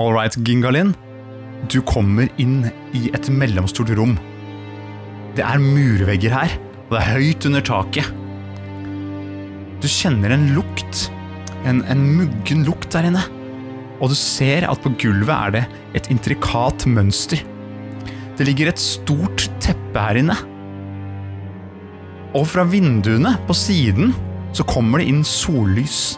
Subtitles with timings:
[0.00, 0.94] All right, Gingalin.
[1.68, 2.62] Du kommer inn
[2.96, 4.14] i et mellomstort rom.
[5.36, 6.54] Det er murvegger her,
[6.86, 8.08] og det er høyt under taket.
[9.84, 11.02] Du kjenner en lukt,
[11.68, 13.26] en, en muggen lukt der inne.
[14.00, 15.64] Og du ser at på gulvet er det
[16.00, 17.44] et intrikat mønster.
[18.40, 20.38] Det ligger et stort teppe her inne.
[22.32, 24.14] Og fra vinduene på siden
[24.56, 26.14] så kommer det inn sollys.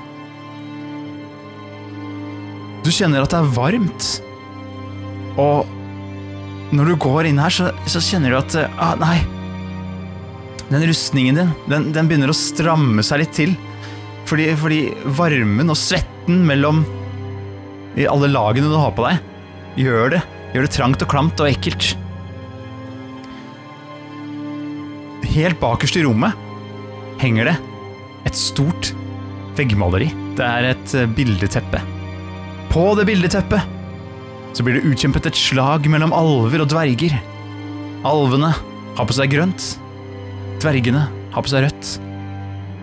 [2.82, 4.08] Du kjenner at det er varmt.
[5.40, 5.68] Og
[6.72, 9.20] når du går inn her, så, så kjenner du at eh, ah, Nei.
[10.72, 13.52] Den rustningen din, den, den, begynner å stramme seg litt til.
[14.28, 14.80] Fordi, fordi
[15.18, 16.80] varmen og svetten mellom
[18.00, 19.20] i alle lagene du har på deg,
[19.82, 20.22] gjør det,
[20.54, 21.92] gjør det trangt og klamt og ekkelt.
[25.32, 26.40] Helt bakerst i rommet
[27.20, 27.58] henger det
[28.28, 28.94] et stort
[29.58, 30.08] veggmaleri.
[30.38, 31.91] Det er et eh, bildeteppe.
[32.72, 33.68] På det bildeteppet
[34.56, 37.18] så blir det utkjempet et slag mellom alver og dverger.
[38.08, 38.48] Alvene
[38.96, 39.66] har på seg grønt,
[40.62, 41.02] dvergene
[41.34, 41.90] har på seg rødt.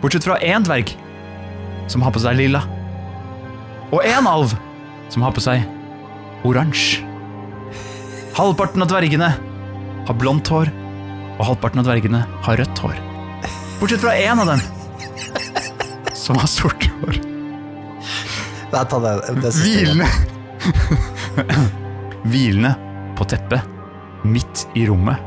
[0.03, 0.93] Bortsett fra én dverg,
[1.89, 2.61] som har på seg lilla.
[3.89, 4.53] Og én alv,
[5.09, 5.65] som har på seg
[6.45, 7.01] oransje.
[8.37, 9.31] Halvparten av dvergene
[10.05, 10.69] har blondt hår,
[11.39, 13.01] og halvparten av dvergene har rødt hår.
[13.81, 14.61] Bortsett fra én av dem,
[16.13, 17.28] som har sort hår.
[18.69, 20.07] Nei, ta det, det Hvilende
[22.29, 22.71] Hvilende
[23.17, 23.65] på teppet,
[24.27, 25.19] midt i rommet,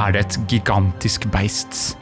[0.00, 1.96] er det et gigantisk beist.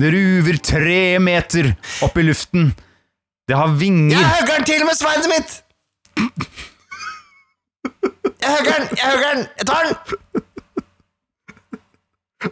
[0.00, 1.70] Det ruver tre meter
[2.04, 2.72] opp i luften.
[3.48, 5.54] Det har vinger Jeg hugger den til med sverdet mitt!
[8.40, 8.88] Jeg hugger den!
[8.98, 9.46] Jeg hugger den!
[9.60, 9.96] Jeg tar den!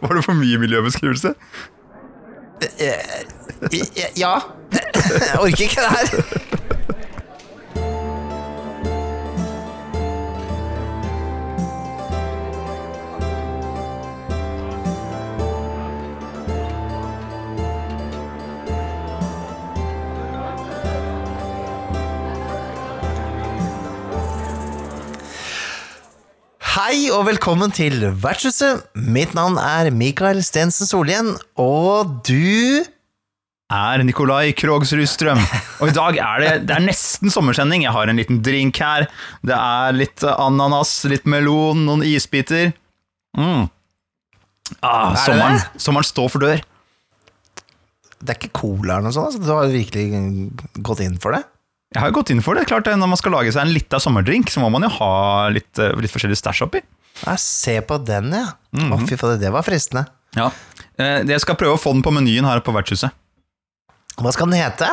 [0.01, 1.33] Var det for mye miljøbeskrivelse?
[4.17, 4.33] Ja.
[5.13, 6.07] Jeg orker ikke det her.
[27.03, 28.85] Hei og velkommen til Vertshuset.
[28.95, 32.79] Mitt navn er Mikael Stensen Solhjell, og du
[33.67, 35.41] er Nikolai Krogsrud Strøm.
[35.83, 37.83] Og i dag er det, det er nesten sommersending.
[37.83, 39.09] Jeg har en liten drink her.
[39.43, 42.71] Det er litt ananas, litt melon, noen isbiter.
[43.35, 43.67] Mm.
[44.79, 46.63] Ah, sommeren, sommeren står for dør.
[48.15, 49.33] Det er ikke cola eller noe sånt?
[49.33, 51.43] Altså, du har virkelig gått inn for det?
[51.93, 52.65] Jeg har gått inn for det.
[52.69, 55.47] Klart det, Når man skal lage seg en lita sommerdrink, så må man jo ha
[55.53, 56.81] litt, eh, litt forskjellig stæsj oppi.
[57.25, 58.47] Ja, se på den, ja.
[58.73, 59.07] Å, Mhm.
[59.07, 60.07] fy fader, det var fristende.
[60.35, 60.49] Ja.
[60.97, 63.11] Eh, Jeg skal prøve å få den på menyen her på vertshuset.
[64.17, 64.89] Hva skal den hete?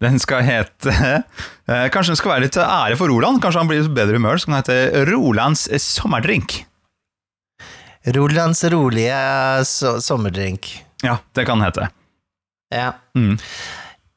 [0.00, 0.90] Den skal hete
[1.68, 3.40] eh, Kanskje den skal være litt ære for Roland.
[3.40, 4.36] Kanskje han blir i bedre humør.
[4.40, 6.64] Så kan den hete Rolands sommerdrink.
[8.06, 10.82] Rolands rolige so sommerdrink.
[11.02, 11.88] Ja, det kan den hete.
[12.72, 12.92] Ja.
[13.16, 13.38] Mm.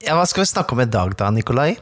[0.04, 0.16] ja.
[0.16, 1.78] Hva skal vi snakke om i dag, da, Nikolai?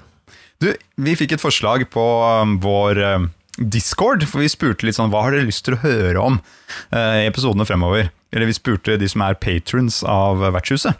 [0.63, 2.03] Du, vi fikk et forslag på
[2.41, 3.25] um, vår um,
[3.57, 7.17] Discord, for vi spurte litt sånn hva har dere lyst til å høre om uh,
[7.21, 8.09] i episodene fremover.
[8.35, 10.95] Eller vi spurte de som er patrons av vertshuset.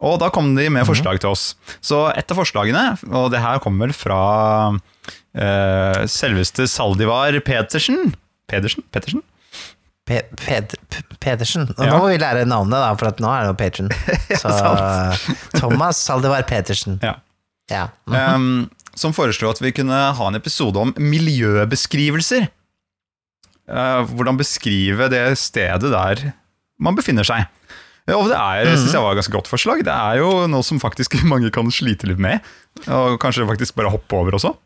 [0.00, 1.50] Og da kom de med forslag til oss.
[1.84, 4.20] Så et av forslagene, og det her kommer fra
[4.72, 8.14] uh, selveste Saldivar Petersen
[8.50, 8.82] Pedersen?
[8.90, 9.22] Petersen?
[10.08, 10.74] Pe Ped
[11.20, 11.68] Pedersen.
[11.76, 11.92] Og Ja.
[11.92, 13.90] Nå må vi lære navnet, da, for at nå er det jo patron.
[14.40, 16.98] Så Thomas Saldivar Petersen.
[17.04, 17.18] Ja.
[17.70, 17.86] Ja.
[18.34, 22.48] um, som foreslo at vi kunne ha en episode om miljøbeskrivelser.
[23.70, 26.24] Uh, hvordan beskrive det stedet der
[26.82, 27.46] man befinner seg.
[28.10, 28.76] Og det er, Mhm.
[28.80, 29.84] synes jeg var et ganske godt forslag.
[29.86, 32.40] Det er jo noe som faktisk mange kan slite litt med.
[32.88, 34.56] Og kanskje faktisk bare hoppe over også.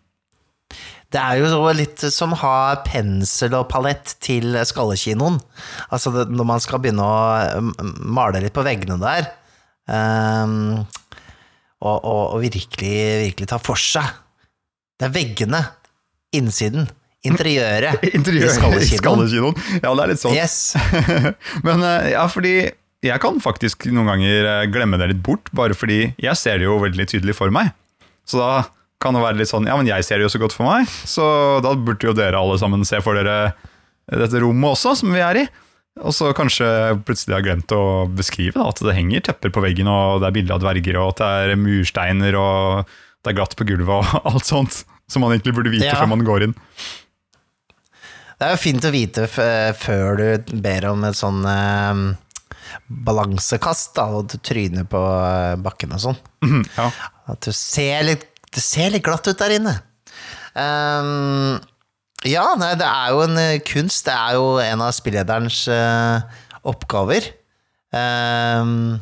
[1.12, 5.36] Det er jo litt som å ha pensel og palett til skallekinoen.
[5.92, 7.74] Altså det, når man skal begynne å mm,
[8.16, 9.28] male litt på veggene der,
[9.92, 10.86] ehm,
[11.84, 12.92] og, og, og virkelig,
[13.28, 14.08] virkelig ta for seg.
[14.98, 15.60] Det er veggene,
[16.34, 16.88] innsiden,
[17.24, 19.58] interiøret Interiøret i skallekinoen.
[19.82, 20.36] Ja, det er litt sånn.
[20.36, 20.74] Yes.
[21.66, 22.56] Men uh, ja, fordi
[23.04, 26.68] jeg kan faktisk noen ganger uh, glemme det litt bort, bare fordi jeg ser det
[26.68, 27.74] jo veldig tydelig for meg.
[28.28, 28.64] Så da
[29.02, 30.88] kan det være litt sånn, ja, men jeg ser det jo så godt for meg,
[30.88, 31.24] så
[31.60, 33.52] da burde jo dere alle sammen se for dere
[34.08, 35.44] dette rommet også, som vi er i.
[36.02, 36.66] Og så kanskje
[37.06, 40.34] plutselig har glemt å beskrive da, at det henger tepper på veggen, og det er
[40.34, 42.90] bilde av dverger, og at det er mursteiner, og
[43.22, 44.80] det er glatt på gulvet, og alt sånt.
[45.06, 45.98] Som man egentlig burde vite Ja.
[46.00, 46.54] før man går inn.
[48.40, 49.36] Det er jo fint å vite f
[49.78, 52.00] før du ber om et sånn eh,
[53.06, 56.18] balansekast, da, og du tryner på eh, bakken og sånn.
[56.44, 56.88] Mm, ja.
[57.30, 59.76] At du ser litt, det ser litt glatt ut der inne.
[60.58, 61.60] Ehm,
[62.24, 64.06] ja, nei, det er jo en eh, kunst.
[64.06, 67.26] Det er jo en av spillederens eh, oppgaver.
[67.94, 68.96] Um,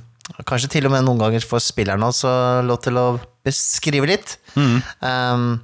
[0.45, 2.33] kanskje til og med noen ganger får spilleren også
[2.67, 3.07] lov til å
[3.47, 4.35] beskrive litt.
[4.59, 5.55] Ehm,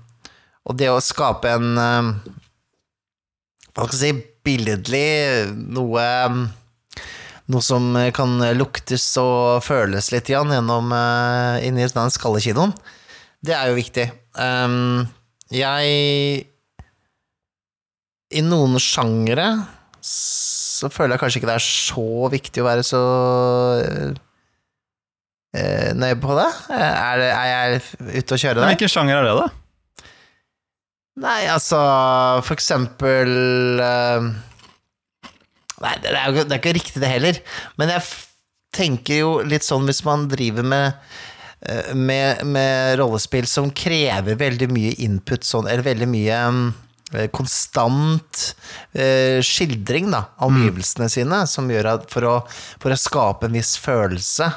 [0.65, 2.09] og det å skape en um,
[3.75, 6.05] Hva skal jeg si billedlig noe
[7.49, 12.73] noe som kan luktes og føles litt igjen gjennom uh, inni den skallekinoen.
[13.45, 14.07] Det er jo viktig.
[15.53, 16.48] Jeg
[18.37, 19.47] I noen sjangere
[20.05, 23.01] så føler jeg kanskje ikke det er så viktig å være så
[25.57, 26.49] uh, nøye på det.
[26.77, 27.81] Er, det- er jeg
[28.23, 28.69] ute å kjøre der?
[28.75, 29.49] Hvilken sjanger er det, da?
[31.19, 31.79] Nei, altså
[32.47, 34.27] For eksempel eh,
[35.83, 37.41] Nei, det er jo det er ikke riktig det heller.
[37.81, 38.05] Men jeg
[38.77, 40.93] tenker jo litt sånn hvis man driver med
[41.67, 46.88] eh, med, med rollespill som krever veldig mye input, sånn, eller veldig mye mm, eh,
[47.33, 48.43] konstant
[48.93, 52.35] eh, skildring da, av omgivelsene sine, som gjør at for å,
[52.83, 54.51] for å skape en viss følelse,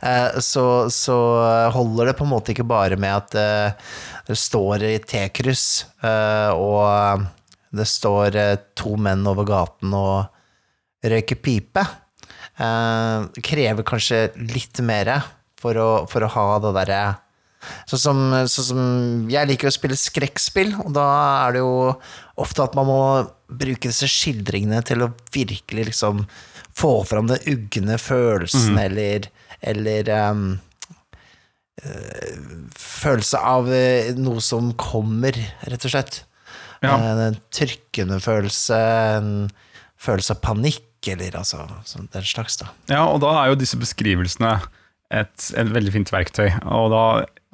[0.00, 1.18] eh, så, så
[1.74, 3.90] holder det på en måte ikke bare med at eh,
[4.30, 5.66] det står i T-kryss,
[6.06, 7.26] eh, og
[7.76, 11.84] det står eh, to menn over gaten og røyker pipe.
[12.60, 15.18] Eh, krever kanskje litt mer
[15.60, 17.02] for å, for å ha det derre
[17.90, 18.80] Sånn som, så som
[19.30, 21.04] Jeg liker å spille skrekkspill, og da
[21.48, 21.74] er det jo
[22.40, 23.00] ofte at man må
[23.50, 26.24] bruke disse skildringene til å virkelig liksom
[26.80, 29.26] få fram den ugne følelsen, eller,
[29.60, 30.44] eller um,
[32.76, 35.36] følelse av eh, noe som kommer,
[35.68, 36.22] rett og slett.
[36.84, 36.94] Ja.
[36.96, 38.78] Eh, En trykkende følelse,
[39.18, 39.32] en
[40.00, 41.64] følelse av panikk, eller altså
[42.12, 42.70] den slags, da.
[42.92, 44.58] Ja, og da er jo disse beskrivelsene
[45.10, 46.50] et, et veldig fint verktøy.
[46.68, 47.04] Og da,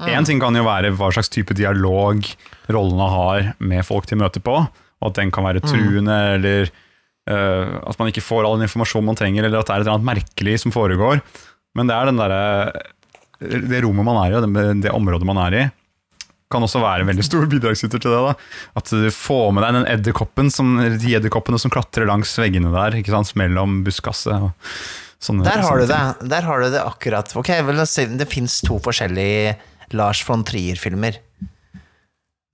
[0.05, 2.21] Én ting kan jo være hva slags type dialog
[2.69, 6.69] rollene har med folk de møter på, og at den kan være truende, eller
[7.31, 9.87] uh, at man ikke får all den informasjonen man trenger, eller at det er et
[9.87, 11.23] eller annet merkelig som foregår.
[11.77, 12.37] Men det er den der,
[13.41, 15.65] Det rommet man er i, og det, det området man er i,
[16.53, 18.21] kan også være en veldig stor bidragsyter til det.
[18.29, 18.35] da.
[18.79, 23.01] At du får med deg den edderkoppen som, de edderkoppene som klatrer langs veggene der,
[23.01, 24.37] ikke sant, mellom buskaset.
[24.47, 24.77] og
[25.25, 26.29] sånne Der har sånne du det.
[26.31, 27.33] Der har du det akkurat.
[27.41, 27.83] Ok, vel,
[28.21, 29.57] Det fins to forskjellige
[29.95, 31.21] Lars von Trier-filmer.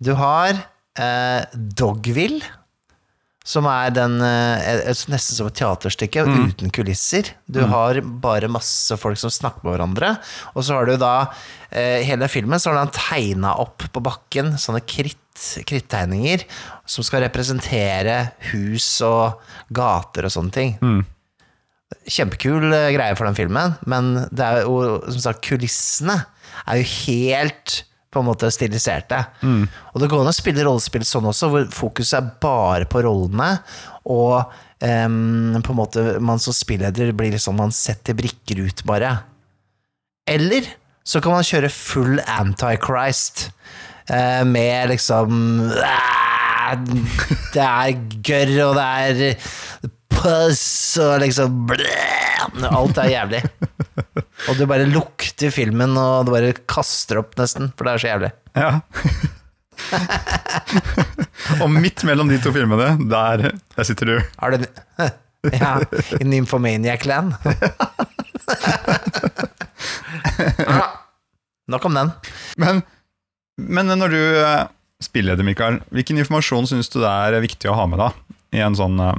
[0.03, 0.57] Du har
[0.99, 2.43] eh, Dogville,
[3.43, 7.33] som er den eh, Nesten som et teaterstykke, uten kulisser.
[7.47, 10.13] Du har bare masse folk som snakker med hverandre.
[10.55, 11.15] Og så har du da
[11.71, 15.19] eh, hele filmen så har han tegna opp på bakken sånne kritt,
[15.67, 16.45] krittegninger
[16.87, 18.21] som skal representere
[18.53, 19.43] hus og
[19.75, 21.03] gater og sånne ting
[22.09, 26.23] kjempekul eh, greie for den filmen, men det er jo, som sagt, kulissene
[26.67, 27.83] er jo helt
[28.13, 29.19] på en måte stiliserte.
[29.93, 33.55] Og det går an å spille rollespill sånn også, hvor fokuset er bare på rollene,
[34.13, 39.15] og um, på en måte man som spilleder blir liksom Man setter brikker ut, bare.
[40.29, 40.67] Eller
[41.07, 43.49] så kan man kjøre full Antichrist,
[44.11, 46.75] uh, med liksom uh,
[47.55, 53.43] Det er gørr, og det er puss, og liksom bleh, Alt er jævlig.
[54.51, 54.89] Og du bare
[55.43, 58.31] lukter filmen, og du bare kaster opp nesten, for det er så jævlig.
[58.55, 58.83] Ja.
[61.63, 64.17] og midt mellom de to filmene, der, der sitter du.
[64.39, 64.67] Har du
[65.59, 65.81] Ja,
[66.21, 67.35] i Nymphomaniac-land.
[70.63, 70.85] Ja,
[71.73, 72.13] Nok om den.
[72.59, 72.83] Men,
[73.59, 74.69] men når du eh,
[75.03, 78.13] spiller det, Mikael, hvilken informasjon syns du det er viktig å ha med da,
[78.55, 79.19] i en sånn eh,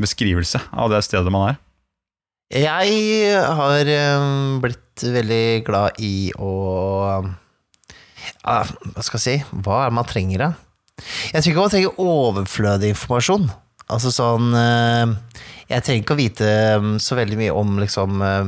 [0.00, 1.60] beskrivelse av det stedet man er?
[2.54, 4.26] Jeg har eh,
[4.64, 6.50] blitt veldig glad i å
[8.44, 8.60] ja,
[8.94, 9.36] Hva skal jeg si?
[9.64, 10.50] Hva er det man trenger, da?
[11.34, 13.48] Jeg tror ikke man trenger overflødig informasjon.
[13.90, 15.06] Altså sånn eh,
[15.68, 18.46] Jeg trenger ikke å vite eh, så veldig mye om liksom eh,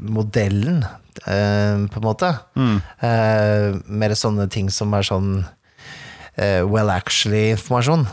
[0.00, 0.84] bilmodellen,
[1.26, 2.32] eh, på en måte.
[3.02, 5.32] Eh, mer sånne ting som er sånn
[6.40, 8.06] well actually-informasjon.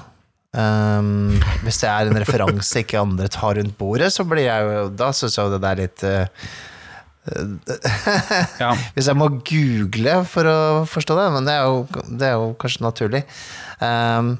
[0.57, 4.87] Um, hvis det er en referanse ikke andre tar rundt bordet, så blir jeg jo
[4.97, 6.47] Da syns jeg jo det er litt uh,
[8.63, 8.71] Ja.
[8.95, 10.57] Hvis jeg må google for å
[10.89, 13.23] forstå det, men det er jo, det er jo kanskje naturlig.
[13.83, 14.37] Um,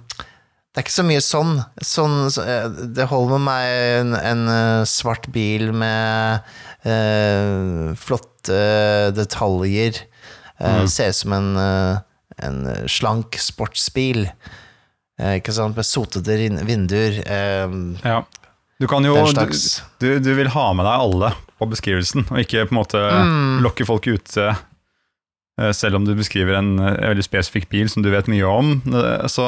[0.78, 1.54] det er ikke så mye sånn.
[1.82, 6.46] sånn så, eh, det holder med meg en, en eh, svart bil med
[6.86, 8.60] uh, flotte
[9.18, 10.04] detaljer.
[10.62, 11.50] Eh, Ser ut som en,
[12.46, 14.28] en slank sportsbil.
[15.20, 15.78] Eh, ikke sant?
[15.78, 17.22] Med sotete vinduer.
[17.26, 18.22] Eh, ja.
[18.78, 19.16] Du kan jo
[19.98, 23.00] du, du, vil ha med deg alle på beskrivelsen, og ikke på en måte
[23.66, 24.52] lokke folk ute
[25.58, 28.76] Eh, Selv om du beskriver en veldig spesifikk bil som du vet mye om.
[28.86, 29.48] Så Så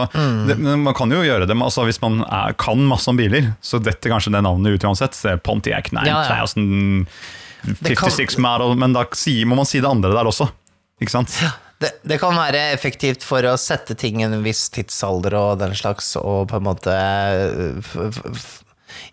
[0.50, 3.54] det, man kan jo gjøre det, men altså hvis man er, kan masse om biler,
[3.62, 5.14] så detter kanskje det navnet ut uansett.
[5.14, 6.46] Pontiac Pontiac Ja, ja.
[6.46, 7.06] 9000
[7.96, 9.06] kan- 56 model, men da
[9.46, 10.50] må man si det andre der også.
[11.02, 11.30] Ikke sant?
[11.80, 15.76] Det, det kan være effektivt for å sette ting i en viss tidsalder og den
[15.80, 17.94] slags, og på en måte eh,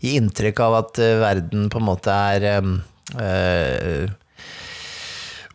[0.03, 4.09] gi inntrykk av at eh, verden på en måte er eh,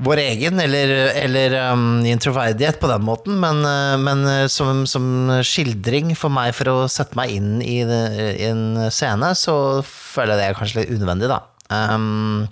[0.02, 3.60] vår egen, eller, eller um, troverdighet på den måten, men,
[4.02, 9.30] men som, som skildring for meg, for å sette meg inn i, i en scene,
[9.38, 9.54] så
[9.86, 11.44] føler jeg det er kanskje litt unødvendig, da.
[11.70, 12.48] Um,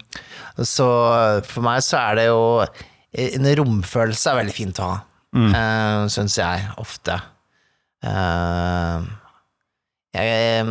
[0.61, 0.91] så
[1.47, 2.43] for meg så er det jo
[3.17, 4.97] En romfølelse er veldig fint å ha,
[5.33, 5.53] mm.
[6.13, 7.15] syns jeg ofte.
[8.05, 9.07] Uh,
[10.13, 10.67] jeg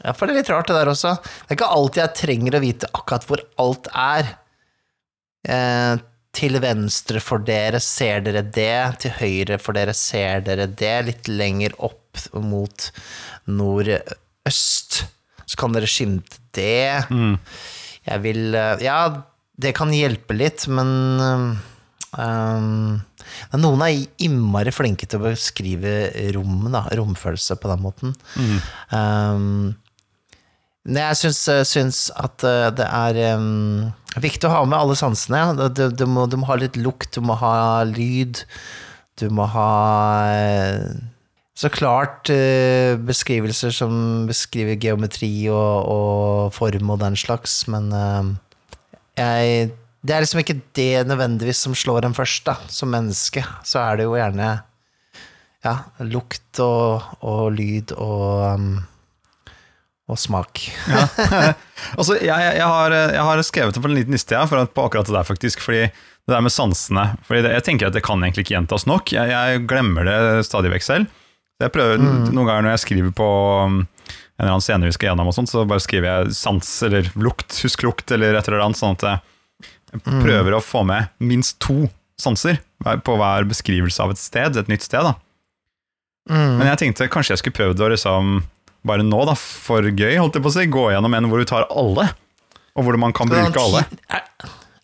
[0.00, 1.16] ja, for det litt rart det der også.
[1.20, 4.30] Det er ikke alltid jeg trenger å vite akkurat hvor alt er.
[5.44, 5.98] Uh,
[6.36, 11.30] til venstre for dere ser dere det, til høyre for dere ser dere det, litt
[11.30, 12.86] lenger opp mot
[13.50, 15.00] nordøst
[15.50, 17.02] så kan dere skimte det.
[18.06, 19.00] Jeg vil eh, Ja,
[19.60, 20.88] det kan hjelpe litt, men
[22.16, 22.96] um,
[23.60, 25.94] noen er innmari flinke til å beskrive
[26.36, 28.16] rom, da, romfølelse på den måten.
[28.90, 29.76] Um,
[30.88, 35.42] men jeg syns, syns at eh, det er um, viktig å ha med alle sansene.
[35.42, 35.68] ja.
[35.68, 38.40] Du, du, må, du må ha litt lukt, du må ha lyd,
[39.20, 39.70] du må ha
[40.32, 40.86] eh,
[41.60, 48.30] Så klart uh, beskrivelser som beskriver geometri og, og form og den slags, men eh,
[49.20, 52.56] jeg Det er liksom ikke det nødvendigvis som slår en først, da.
[52.72, 54.52] Som menneske så er det jo gjerne
[55.60, 55.74] ja,
[56.08, 58.70] lukt og, og lyd og um,
[60.10, 60.64] og smak.
[61.96, 65.08] Altså, jeg, jeg, har, jeg har skrevet på en liten liste ja, for på akkurat
[65.08, 65.62] det der, faktisk.
[65.64, 68.84] Fordi det der med sansene fordi det, Jeg tenker at det kan egentlig ikke gjentas
[68.86, 69.12] nok.
[69.14, 71.22] Jeg, jeg glemmer det stadig vekk selv.
[71.60, 73.30] Jeg prøver Noen ganger når jeg skriver på
[73.64, 73.80] um,
[74.40, 77.10] en eller annen scene vi skal gjennom, og sånt, så bare skriver jeg sans eller
[77.20, 78.78] lukt, husk lukt, eller et eller annet.
[78.80, 79.04] Sånn at
[79.92, 81.82] jeg prøver å få med minst to
[82.20, 82.62] sanser
[83.04, 85.04] på hver beskrivelse av et sted, et nytt sted.
[85.04, 85.12] da.
[86.56, 88.32] Men jeg tenkte kanskje jeg skulle prøvd å liksom
[88.86, 91.48] bare nå, da, for gøy, holdt jeg på å si, gå gjennom en hvor du
[91.48, 92.06] tar alle,
[92.72, 93.84] og hvor man kan bruke alle.
[94.08, 94.24] Er,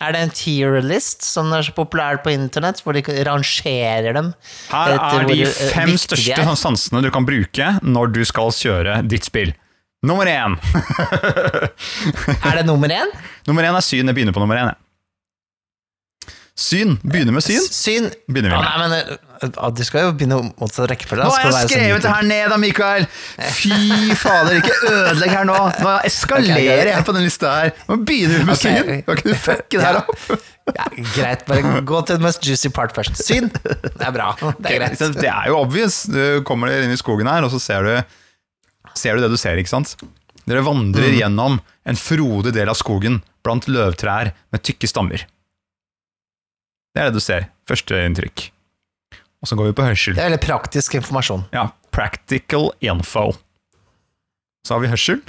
[0.03, 4.33] er det en tier list som er så populær på internett, hvor de rangerer dem?
[4.69, 6.57] Her er de eh, fem største er?
[6.59, 9.55] sansene du kan bruke når du skal kjøre ditt spill.
[10.07, 10.59] Nummer én.
[12.45, 13.15] Er det nummer én?
[13.49, 14.07] Nummer én er syn.
[14.07, 14.69] Jeg begynner på nummer én.
[14.71, 14.86] jeg.
[16.57, 16.95] Syn.
[17.05, 17.61] Begynner med syn.
[17.69, 18.07] Syn.
[18.33, 18.93] Begynner vi Ja, nei, men
[19.45, 21.27] eh, Du skal jo begynne motsatt rekkefølge.
[21.29, 23.05] Nå har jeg sånn skrevet det her ned da, Mikael!
[23.59, 25.59] Fy fader, ikke ødelegg her nå!
[25.85, 27.75] Nå eskalerer jeg på den lista her.
[27.91, 28.81] Nå begynner vi med okay.
[28.81, 29.05] syn.
[29.05, 30.49] Kan ikke du fucke det her opp?
[30.73, 33.21] Ja, greit, bare gå til den mest juicy part først.
[33.21, 33.53] Syn.
[33.53, 34.33] Det er bra.
[34.57, 35.05] Det er greit.
[35.21, 36.07] Det er jo obvious.
[36.09, 37.95] Du kommer inn i skogen her, og så ser du,
[38.97, 39.93] ser du det du ser, ikke sant?
[40.47, 41.21] Dere vandrer Mm.
[41.21, 45.29] gjennom en frodig del av skogen blant løvtrær med tykke stammer.
[46.97, 47.50] Det er det du ser.
[47.69, 48.47] Første inntrykk.
[49.45, 50.15] Og så går vi på hørsel.
[50.17, 51.43] Det er veldig praktisk informasjon.
[51.53, 53.35] Ja, practical info.
[54.65, 55.21] Så har vi hørsel.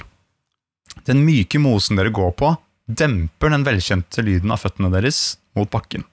[1.04, 2.54] Den myke mosen dere går på,
[2.88, 6.08] demper den velkjente lyden av føttene deres mot bakken.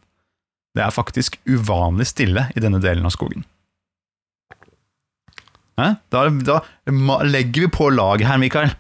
[0.76, 3.48] Det er faktisk uvanlig stille i denne delen av skogen.
[5.80, 5.94] Hæ?
[6.12, 6.60] Da, da
[7.32, 8.76] legger vi på lag her, Mikael.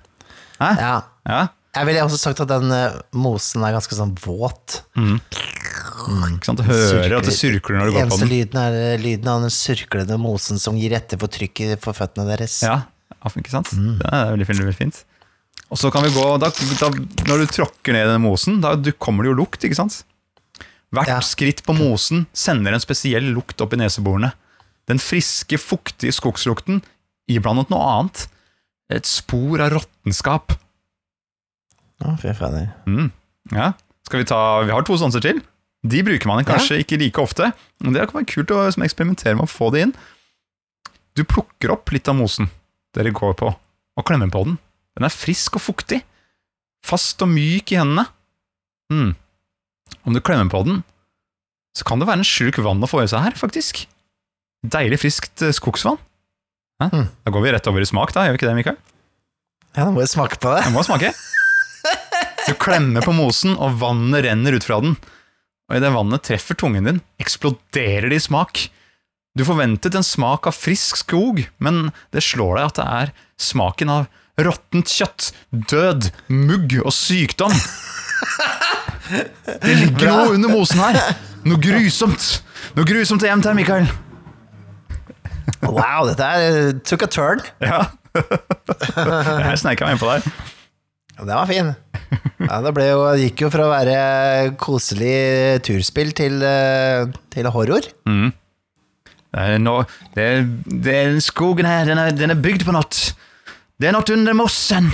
[0.59, 0.73] Hæ?
[0.75, 0.95] Ja.
[1.23, 1.45] Ja?
[1.75, 4.81] Jeg ville også sagt at den eh, mosen er ganske sånn våt.
[4.91, 5.39] Sant?
[5.75, 8.31] Du hører at det surkler når du går på Eneste den.
[8.31, 12.27] lyden er eh, lyden av den surklende mosen som gir etter for trykket for føttene
[12.29, 12.61] deres.
[12.65, 12.81] Ja,
[13.27, 13.71] ikke sant?
[13.73, 14.61] Det er veldig fint.
[14.63, 15.01] Veldig fint.
[15.73, 16.89] Og så kan vi gå, da, da,
[17.25, 20.03] Når du tråkker ned i den mosen, da du kommer det jo lukt, ikke sant?
[20.93, 21.19] Hvert Ja.
[21.25, 24.31] skritt på mosen sender en spesiell lukt opp i neseborene.
[24.87, 26.83] Den friske, fuktige skogslukten
[27.27, 28.27] iblandet noe annet.
[28.93, 30.53] Et spor av råttenskap.
[32.05, 32.69] Å, fy fader.
[32.85, 33.09] Mm.
[33.51, 33.73] Ja.
[34.05, 35.41] Skal vi ta Vi har to sanser til.
[35.85, 37.51] De bruker man kanskje ikke like ofte,
[37.83, 39.93] men det kan være kult å liksom, eksperimentere med å få det inn.
[41.15, 42.49] Du plukker opp litt av mosen
[42.95, 43.51] dere går på,
[43.99, 44.57] og klemmer på den.
[44.95, 45.99] Den er frisk og fuktig,
[46.85, 48.07] fast og myk i hendene.
[48.93, 49.11] Mm.
[50.07, 50.81] Om du klemmer på den,
[51.75, 53.83] så kan det være en slurk vann å få i seg her, faktisk.
[54.65, 55.99] Deilig friskt eh, skogsvann.
[56.81, 57.05] Ja, Mm.
[57.23, 58.77] Da går vi rett over i smak, da, gjør vi ikke det, Mikael?
[59.75, 60.65] Ja, da må jeg smake på det.
[60.67, 61.13] Du må smake.
[62.45, 64.91] Du klemmer på mosen, og vannet renner ut fra den.
[65.65, 68.67] Og idet vannet treffer tungen din, eksploderer det i smak.
[69.35, 73.91] Du forventet en smak av frisk skog, men det slår deg at det er smaken
[73.91, 74.05] av
[74.45, 75.31] råttent kjøtt,
[75.71, 77.55] død, mugg og sykdom.
[79.45, 81.15] Det ligger noe under mosen her.
[81.45, 82.29] Noe grusomt.
[82.77, 83.89] Noe grusomt er gjemt her, Mikael.
[85.65, 87.41] Wow, dette her took a turn.
[87.63, 87.85] Ja.
[89.49, 90.25] Jeg sneika meg innpå der.
[91.19, 91.73] Den var fin.
[92.49, 93.99] Ja, det jo, det gikk jo fra å være
[94.61, 97.87] koselig turspill til, eh, til horror.
[99.35, 99.79] Det er no,
[100.15, 100.27] det
[100.65, 102.85] det er skogen her, den er, den er bygd på noe.
[103.75, 104.91] Det er noe under mossen.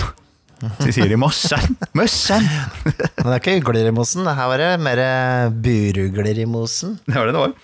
[0.78, 1.76] Så sier de mossen.
[1.98, 2.46] Mossen.
[2.86, 5.02] Men det er ikke ugler i mosen, det her var det mer
[5.64, 6.96] burugler i mosen.
[7.06, 7.54] Det var det det var.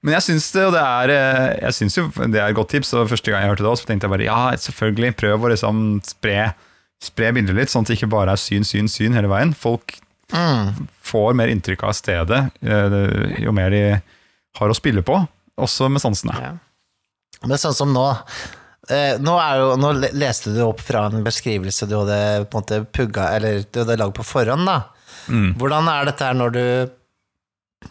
[0.00, 2.72] Men jeg syns det, og det er, eh, jeg synes jo det er et godt
[2.72, 2.94] tips.
[2.96, 5.82] Og første gang jeg hørte det, også, tenkte jeg bare ja, selvfølgelig, prøv å liksom
[6.06, 6.52] spre,
[7.00, 9.54] spre bildet litt, sånn at det ikke bare er syn, syn, syn hele veien.
[9.56, 9.96] Folk
[11.10, 13.82] får mer inntrykk av stedet eh, jo mer de
[14.60, 15.16] har å spille på,
[15.58, 16.36] også med sansene.
[16.38, 16.52] Ja.
[17.46, 18.04] Men sånn som nå
[18.92, 22.80] eh, nå, jo, nå leste du opp fra en beskrivelse du hadde på en måte
[22.94, 24.78] pugga, eller du hadde lagd på forhånd, da.
[25.30, 26.64] Hvordan er dette her når du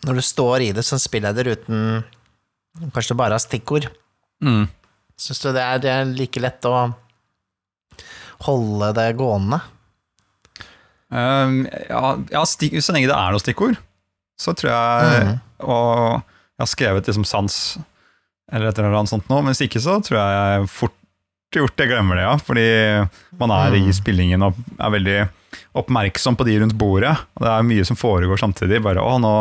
[0.05, 2.03] når du står i det som spilleder uten
[2.93, 3.87] Kanskje du bare har stikkord?
[4.45, 4.67] Mm.
[5.19, 6.73] Syns du det er, det er like lett å
[8.45, 9.59] holde det gående?
[11.09, 13.79] Um, ja, ja stik, så lenge det er noe stikkord,
[14.39, 15.37] så tror jeg mm.
[15.65, 17.55] Og jeg har skrevet liksom sans
[18.49, 20.95] eller et eller annet sånt nå, men hvis ikke så tror jeg fort
[21.53, 22.35] gjort jeg glemmer det, ja.
[22.41, 22.67] Fordi
[23.41, 25.17] man er i spillingen og er veldig
[25.77, 27.15] oppmerksom på de rundt bordet.
[27.37, 28.81] Og det er mye som foregår samtidig.
[28.85, 29.33] Bare 'Å, nå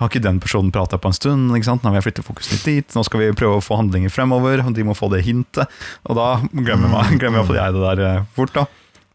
[0.00, 1.82] har ikke den personen prata på en stund', ikke sant?
[1.82, 2.96] nå vil jeg flytte fokuset litt dit.
[2.96, 5.68] Nå skal vi prøve å få handlinger fremover, og de må få det hintet.
[6.08, 8.66] Og da glemmer, man, glemmer iallfall jeg det der eh, fort, da.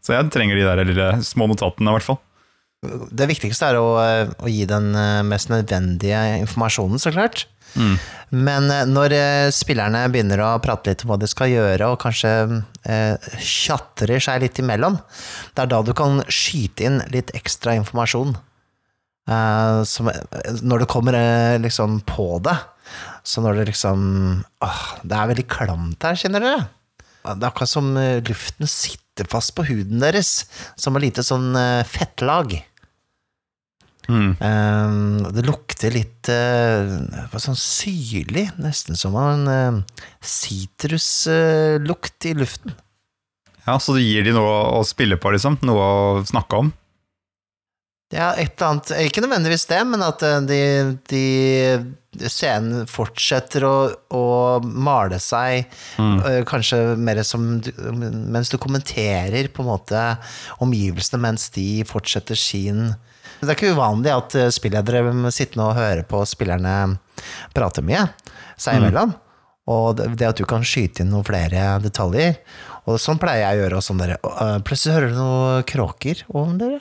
[0.02, 2.18] Så jeg trenger de der lille små notatene, i hvert fall.
[2.82, 3.90] Det viktigste er å,
[4.42, 7.44] å gi den eh, mest nødvendige informasjonen, så klart.
[8.34, 12.00] Men eh, når eh, spillerne begynner å prate litt om hva de skal gjøre, og
[12.02, 12.32] kanskje
[12.84, 14.98] eh, tjatrer seg litt imellom,
[15.54, 18.34] det er da du kan skyte inn litt ekstra informasjon.
[19.30, 22.58] Eh, som, eh, når du kommer eh, liksom på det.
[23.22, 24.00] Så når det liksom
[24.66, 26.64] åh, Det er veldig klamt her, kjenner dere?
[27.22, 30.42] Det er akkurat som eh, luften sitter fast på huden deres,
[30.74, 32.58] som et lite sånn eh, fettlag.
[34.10, 34.32] Mm.
[34.40, 39.84] Um, det lukter litt uh, sånn syrlig, nesten som en
[40.18, 42.74] sitruslukt uh, uh, i luften.
[43.66, 45.60] Ja, Så det gir de noe å spille på, liksom?
[45.66, 46.72] Noe å snakke om?
[48.12, 50.58] Ja, et eller annet Ikke nødvendigvis det, men at eh, de,
[51.08, 53.76] de scenen fortsetter å,
[54.12, 54.24] å
[54.60, 55.64] male seg,
[55.96, 56.18] mm.
[56.50, 60.02] kanskje mer som du- Mens du kommenterer på en måte
[60.60, 62.90] omgivelsene mens de fortsetter sin
[63.42, 66.74] Det er ikke uvanlig at eh, spilledere sitter sitte og hører på spillerne
[67.54, 68.06] prate mye
[68.60, 69.14] seg imellom.
[69.72, 72.36] Og det at du kan skyte inn noen flere detaljer.
[72.86, 73.80] Og sånn pleier jeg å gjøre.
[73.80, 76.80] Og sånn dere, og plutselig hører du noen kråker om dere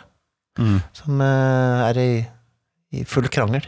[0.98, 2.12] som eh, er i,
[2.98, 3.66] i full krangel.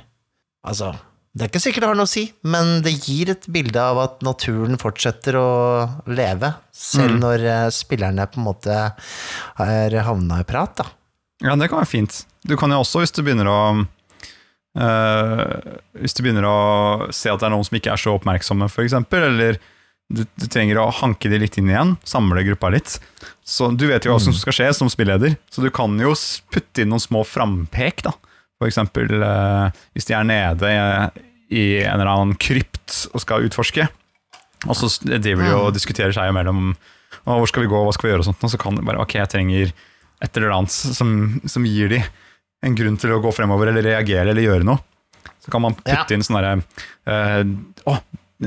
[0.68, 0.92] Altså,
[1.34, 4.02] det er ikke sikkert det har noe å si, men det gir et bilde av
[4.04, 5.48] at naturen fortsetter å
[6.12, 8.76] leve, selv når eh, spillerne på en måte
[9.58, 10.92] har havna i prat, da.
[11.44, 12.22] Ja, det kan være fint.
[12.48, 13.60] Du kan jo også, hvis du begynner å
[14.74, 16.58] Uh, Hvis du begynner å
[17.14, 19.60] se at det er noen som ikke er så oppmerksomme, f.eks., eller
[20.10, 22.96] du, du trenger å hanke de litt inn igjen, samle gruppa litt.
[23.46, 26.16] Så Du vet jo hva som skal skje som spilleder, så du kan jo
[26.54, 28.02] putte inn noen små frampek.
[28.06, 28.16] da.
[28.58, 30.74] For eksempel eh, hvis de er nede
[31.54, 33.88] i, en eller annen krypt og skal utforske,
[34.66, 36.74] og så driver de og diskuterer seg imellom
[37.28, 39.02] hvor skal vi gå, hva skal vi gjøre, og sånt, og så kan de bare
[39.06, 39.74] ok, jeg trenger
[40.24, 41.12] et eller annet som,
[41.46, 42.02] som gir de
[42.64, 44.80] en grunn til å gå fremover eller reagere eller gjøre noe.
[45.44, 46.06] Så kan man putte Ja.
[46.16, 46.54] inn sånn herre
[47.06, 47.42] eh,
[47.92, 47.96] Å,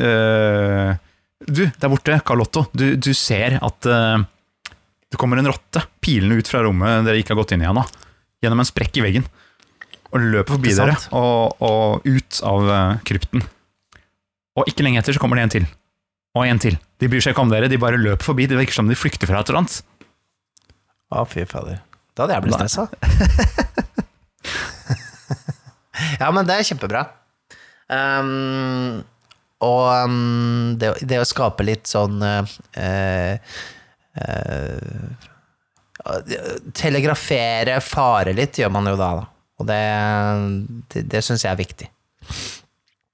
[0.00, 0.92] eh,
[1.46, 4.22] du, der borte, Carlotto, du, du ser at eh,
[5.12, 7.84] det kommer en rotte pilende ut fra rommet dere ikke har gått inn i ennå,
[8.42, 9.26] gjennom en sprekk i veggen,
[10.10, 12.72] og løper forbi dere og, og ut av
[13.06, 13.44] krypten.
[14.56, 15.68] Og ikke lenge etter så kommer det en til.
[16.36, 16.78] Og en til.
[17.00, 18.46] De bryr seg ikke om dere, de bare løper forbi.
[18.48, 19.76] Det virker som de flykter fra et eller annet.
[21.12, 21.82] Å, fy fader.
[22.16, 22.88] Da hadde jeg blitt stressa.
[26.20, 27.04] ja, men det er kjempebra.
[27.86, 29.04] Um,
[29.64, 32.42] og um, det, det å skape litt sånn uh,
[32.76, 33.36] uh,
[36.76, 39.24] Telegrafere fare litt gjør man jo da, da.
[39.56, 39.80] Og det,
[40.92, 41.88] det, det syns jeg er viktig.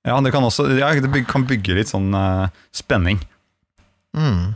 [0.02, 3.20] Ja, det kan også ja, det byg- kan bygge litt sånn uh, spenning.
[4.18, 4.54] Mm.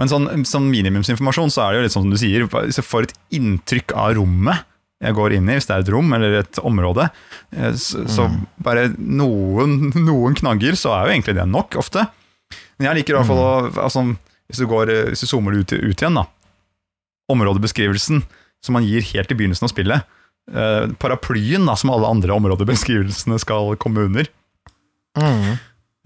[0.00, 2.86] Men sånn, sånn minimumsinformasjon så er det jo litt sånn som du sier, hvis jeg
[2.86, 4.68] får et inntrykk av rommet
[5.02, 7.08] jeg går inn i, hvis det er et rom eller et område,
[7.56, 8.28] eh, så, så
[8.62, 12.06] bare noen, noen knagger, så er jo egentlig det nok ofte.
[12.78, 13.52] Men jeg liker i hvert fall å
[13.88, 14.04] altså,
[14.46, 16.26] hvis, du går, eh, hvis du zoomer ut, ut igjen, da.
[17.32, 18.22] Områdebeskrivelsen
[18.62, 20.06] som man gir helt i begynnelsen av spillet,
[20.54, 24.28] eh, paraplyen da, som alle andre områdebeskrivelsene skal komme under.
[25.18, 25.56] Mm.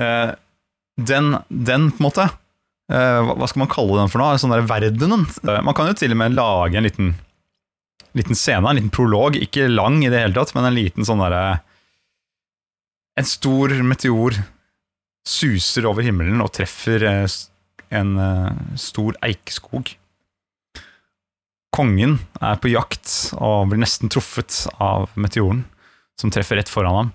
[0.00, 0.32] Eh,
[1.08, 4.38] den, den på en måte eh, hva- Hva skal man kalle den for noe?
[4.40, 5.26] Sånn der verdenen.
[5.44, 7.12] Eh, man kan jo til og med lage en liten,
[8.16, 9.36] liten scene, en liten prolog.
[9.38, 11.62] Ikke lang i det hele tatt, men en liten sånn derre
[13.16, 14.34] En stor meteor
[15.26, 17.36] suser over himmelen og treffer eh,
[17.96, 19.94] en eh, stor eikeskog.
[21.72, 23.08] Kongen er på jakt
[23.40, 25.64] og blir nesten truffet av meteoren,
[26.20, 27.14] som treffer rett foran ham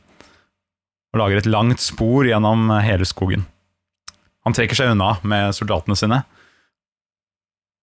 [1.11, 3.43] og lager et langt spor gjennom hele skogen.
[4.47, 6.21] Han trekker seg unna med soldatene sine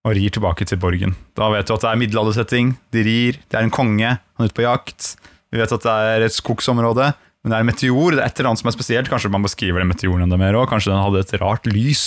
[0.07, 1.15] og rir tilbake til borgen.
[1.37, 4.51] Da vet du at det er middelaldersetting, de rir, det er en konge, han er
[4.51, 5.15] ute på jakt.
[5.51, 7.11] Vi vet at det er et skogsområde,
[7.43, 9.11] men det er en meteor, det er et eller annet som er spesielt.
[9.11, 12.05] Kanskje man beskriver den meteoren enda mer òg, kanskje den hadde et rart lys,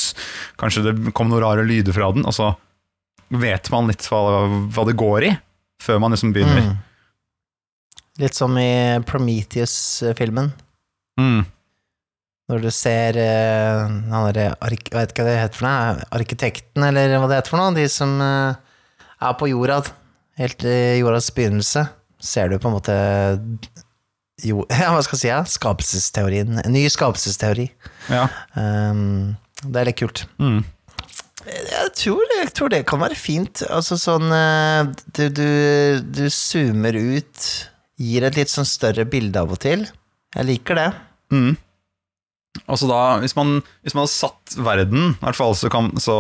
[0.60, 2.52] kanskje det kom noen rare lyder fra den, og så
[3.32, 4.22] vet man litt hva,
[4.72, 5.34] hva det går i,
[5.82, 6.72] før man liksom begynner.
[6.72, 6.80] Mm.
[8.20, 10.52] Litt som i Prometheus-filmen.
[11.20, 11.44] Mm.
[12.50, 16.08] Når du ser uh, han derre hva det heter for noe.
[16.18, 17.76] Arkitekten, eller hva det heter for noe.
[17.76, 18.58] De som uh,
[19.22, 19.82] er på jorda,
[20.40, 21.86] helt i jordas begynnelse.
[22.22, 22.98] Ser du på en måte
[24.42, 25.30] jo, ja, hva skal jeg si?
[25.30, 25.40] Ja?
[25.48, 26.60] Skapelsesteorien.
[26.64, 27.68] En ny skapelsesteori.
[28.10, 28.26] Ja.
[28.58, 30.24] Um, det er litt kult.
[30.42, 30.62] Mm.
[31.42, 33.64] Jeg tror, jeg tror det kan være fint.
[33.66, 35.48] Altså sånn eh, du, du,
[36.14, 37.48] du zoomer ut,
[37.98, 39.82] gir et litt sånn større bilde av og til.
[40.36, 40.88] Jeg liker det.
[41.34, 41.56] Mm.
[42.68, 46.16] Altså da, hvis man, hvis man har satt verden, i hvert fall, så, kan, så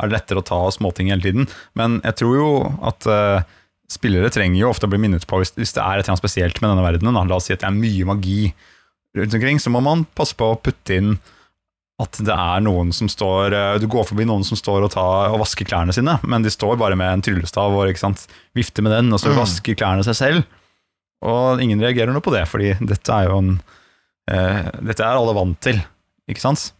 [0.00, 1.44] er det lettere å ta småting hele tiden.
[1.76, 2.48] Men jeg tror jo
[2.88, 3.44] at uh,
[3.92, 6.22] spillere trenger jo ofte å bli minnet på hvis, hvis det er et eller annet
[6.24, 7.14] spesielt med denne verdenen.
[7.20, 7.26] Da.
[7.28, 8.38] La oss si at det er mye magi
[9.14, 11.12] rundt omkring, så må man passe på å putte inn
[12.02, 15.28] at det er noen som står eh, Du går forbi noen som står og, tar,
[15.30, 17.86] og vasker klærne sine, men de står bare med en tryllestav og
[18.58, 19.38] vifter med den, og så Mm.
[19.38, 20.42] vasker klærne seg selv.
[21.22, 23.52] Og ingen reagerer noe på det, fordi dette er jo en
[24.30, 25.80] eh, Dette er alle vant til,
[26.30, 26.72] ikke sant?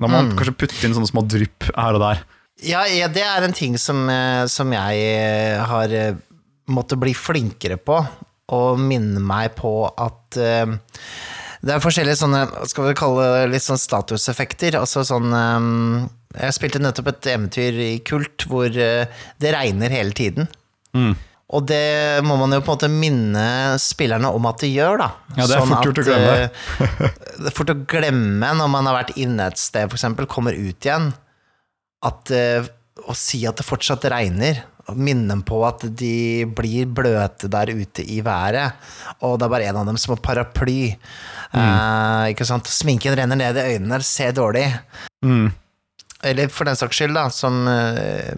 [0.00, 0.36] Da må man Mm.
[0.36, 2.24] kanskje putte inn sånne små drypp her og der.
[2.64, 6.14] Ja, ja, det er en ting som, eh, som jeg eh, har eh,
[6.68, 7.98] måttet bli flinkere på,
[8.52, 10.66] og minne meg på at eh,
[11.66, 14.76] det er forskjellige sånne, skal vi kalle det litt sånn statuseffekter.
[14.78, 15.32] Altså sånn
[16.36, 20.46] Jeg spilte nettopp et eventyr i Kult hvor det regner hele tiden.
[20.94, 21.16] Mm.
[21.54, 25.10] Og det må man jo på en måte minne spillerne om at det gjør, da.
[25.36, 26.32] Ja, det er fort gjort å glemme.
[26.42, 26.88] eh,
[27.42, 30.88] det er fort å glemme når man har vært inne et sted, eksempel, kommer ut
[30.88, 31.12] igjen,
[32.06, 32.66] at eh,
[33.06, 38.04] å si at det fortsatt regner, minne dem på at de blir bløte der ute
[38.06, 38.74] i været,
[39.26, 40.80] og det er bare en av dem som har paraply.
[41.54, 42.66] Eh, ikke sant?
[42.70, 44.66] Sminken renner ned i øynene, ser dårlig.
[45.26, 45.48] Mm.
[46.26, 48.34] Eller for den saks skyld, da, som eh,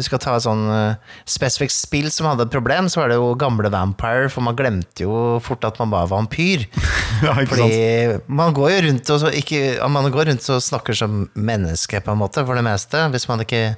[0.00, 0.96] Vi skal ta et sånn uh,
[1.28, 5.04] spesifikt spill som hadde et problem, så var det jo gamle Vampire, for man glemte
[5.04, 6.64] jo fort at man var vampyr.
[7.20, 7.34] Ja?
[7.44, 9.58] Fordi man går jo rundt og, så ikke,
[9.92, 13.02] man går rundt og snakker som menneske, på en måte, for det meste.
[13.12, 13.74] Hvis man ikke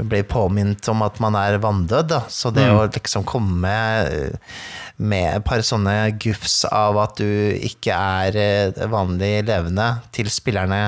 [0.00, 2.22] blir påminnet om at man er vanndød, da.
[2.32, 2.78] Så det Mm.
[2.78, 3.74] å liksom komme
[4.96, 7.26] med et par sånne gufs av at du
[7.60, 10.80] ikke er eh, vanlig levende til spillerne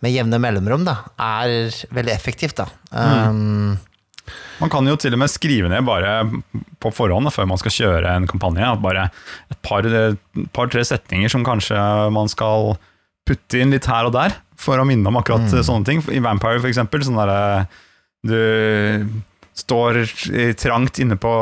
[0.00, 2.68] med jevne mellomrom, da, er veldig effektivt, da.
[2.94, 3.76] Um,
[4.60, 6.16] Man kan jo til og med skrive ned bare
[6.82, 8.68] på forhånd før man skal kjøre en kampanje.
[8.82, 9.08] Bare
[9.52, 10.16] et par-tre
[10.52, 11.78] par, setninger som kanskje
[12.14, 12.76] man skal
[13.28, 15.62] putte inn litt her og der, for å minne om akkurat Mm.
[15.62, 16.00] sånne ting.
[16.10, 17.68] I Vampire, for eksempel, sånn derre
[18.26, 19.06] Du
[19.54, 20.02] står
[20.58, 21.32] trangt inne på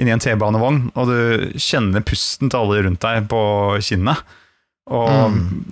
[0.00, 3.40] inni en T-banevogn, og du kjenner pusten til alle rundt deg på
[3.84, 4.18] kinnet.
[4.90, 5.64] Og Mm.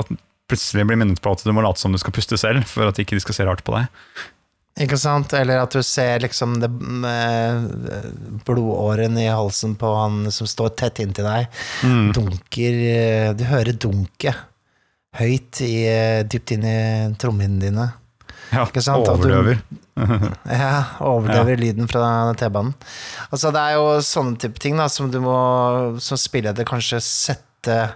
[0.00, 0.06] at
[0.48, 2.94] plutselig blir minnet på at du må late som du skal puste selv, for at
[2.96, 3.88] ikke de skal se rart på deg.
[4.76, 5.32] Ikke sant?
[5.32, 6.68] Eller at du ser liksom det
[7.08, 8.10] eh,
[8.44, 11.46] blodåren i halsen på han som står tett inntil deg,
[11.86, 12.10] Mm.
[12.12, 14.36] dunker eh, Du hører dunket
[15.16, 16.76] høyt i, eh, dypt inn i
[17.16, 17.86] trommehinnene dine.
[18.52, 19.08] Ja, Ikke sant?
[19.08, 19.62] overdøver.
[19.96, 21.54] du- Overlever.
[21.56, 22.74] Ja, lyden fra T-banen.
[23.32, 25.38] Altså, det er jo sånne type ting da, som du må
[26.04, 27.94] som spilleder kanskje sette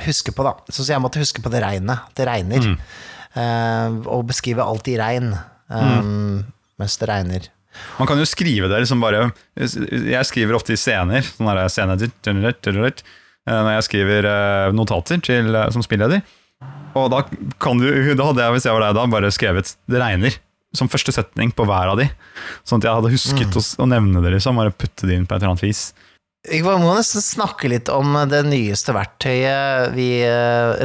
[0.00, 0.54] Huske på, da.
[0.70, 2.06] Sånn som jeg måtte huske på det regnet.
[2.16, 2.62] Det regner.
[2.62, 2.76] Mm.
[3.34, 5.34] Uh, og beskrive alt i regn
[5.70, 6.44] eh,
[6.80, 7.48] mens det regner.
[8.00, 11.94] Man kan jo skrive det liksom bare Jeg skriver ofte i scener, sånn der scene
[11.94, 12.92] eh,
[13.46, 16.22] når jeg skriver eh, notater til, eh, som spilleder.
[16.98, 17.22] Og da
[17.62, 17.86] kan du
[18.18, 20.38] Da hadde jeg, hvis jeg var deg da, bare skrevet 'det regner'
[20.74, 22.04] som første setning på hver av de.
[22.62, 24.54] Sånn at jeg hadde husket å, s- å nevne det, liksom.
[24.54, 25.92] Bare putte det inn på et eller annet vis.
[26.46, 30.22] Vi må nesten snakke litt om det nyeste verktøyet vi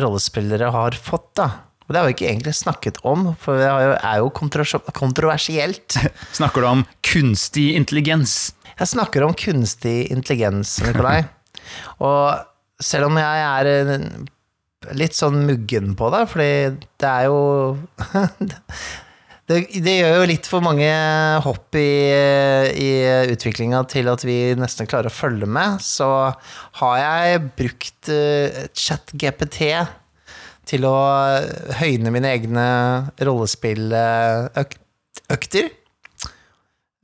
[0.02, 1.50] rollespillere har fått, da.
[1.86, 4.94] Og Det har vi ikke egentlig snakket om, for det er jo- er jo kontrovers-
[4.98, 5.98] kontroversielt.
[6.40, 8.54] Snakker du om kunstig intelligens?
[8.80, 11.26] Jeg snakker om kunstig intelligens, Nikolai.
[12.02, 12.42] Og
[12.82, 14.08] selv om jeg er eh,
[14.98, 16.50] litt sånn muggen på det, fordi
[17.00, 17.78] det er jo
[19.48, 20.90] det, det gjør jo litt for mange
[21.46, 21.86] hopp i,
[22.74, 22.90] i
[23.34, 25.78] utviklinga til at vi nesten klarer å følge med.
[25.86, 26.08] Så
[26.82, 29.62] har jeg brukt uh, ChatGPT
[30.68, 30.96] til å
[31.80, 32.68] høyne mine egne
[33.22, 35.66] rollespilløkter.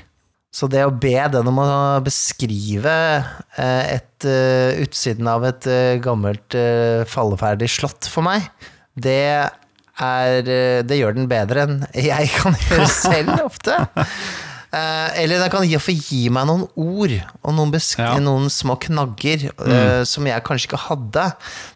[0.55, 1.67] Så det å be den om å
[2.05, 2.95] beskrive
[3.59, 6.55] eh, et eh, utsiden av et eh, gammelt
[7.11, 8.47] falleferdig slott for meg,
[8.95, 9.19] det
[9.95, 10.41] er
[10.87, 13.77] Det gjør den bedre enn jeg kan gjøre selv ofte.
[14.75, 18.09] Eller den kan gi, gi meg noen ord og noen, Ja.
[18.19, 20.03] noen små knagger mm.
[20.11, 21.29] som jeg kanskje ikke hadde,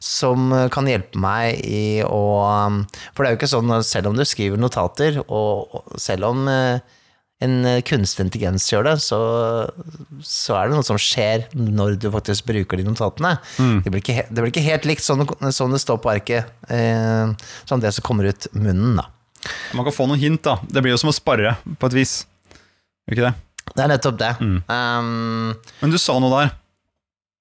[0.02, 2.80] som kan hjelpe meg i å um,
[3.14, 6.97] For det er jo ikke sånn, selv om du skriver notater, og, selv om eh,
[7.44, 9.18] en eh, kunstig intelligens gjør det, så,
[10.27, 13.37] så er det noe som skjer når du faktisk bruker de notatene.
[13.85, 15.22] Det, blir ikke, det blir ikke helt likt sånn,
[15.55, 17.31] sånn det står på arket, eh,
[17.68, 19.07] som det som kommer ut munnen, da.
[19.79, 20.59] Man kan få noen hint, da.
[20.66, 22.14] Det blir jo som å sparre, på et vis.
[23.07, 23.35] Gjør ikke det?
[23.68, 24.33] Det er nettopp det.
[24.42, 24.59] Mm.
[24.66, 26.57] Um, Men du sa noe der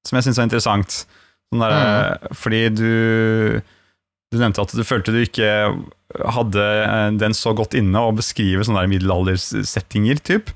[0.08, 0.98] som jeg syns er interessant.
[1.52, 2.92] Sånn der, Fordi du
[4.28, 5.48] Du nevnte at du følte du ikke
[6.26, 10.50] hadde eh, den så godt inne å beskrive sånne der middelaldersettinger, typ.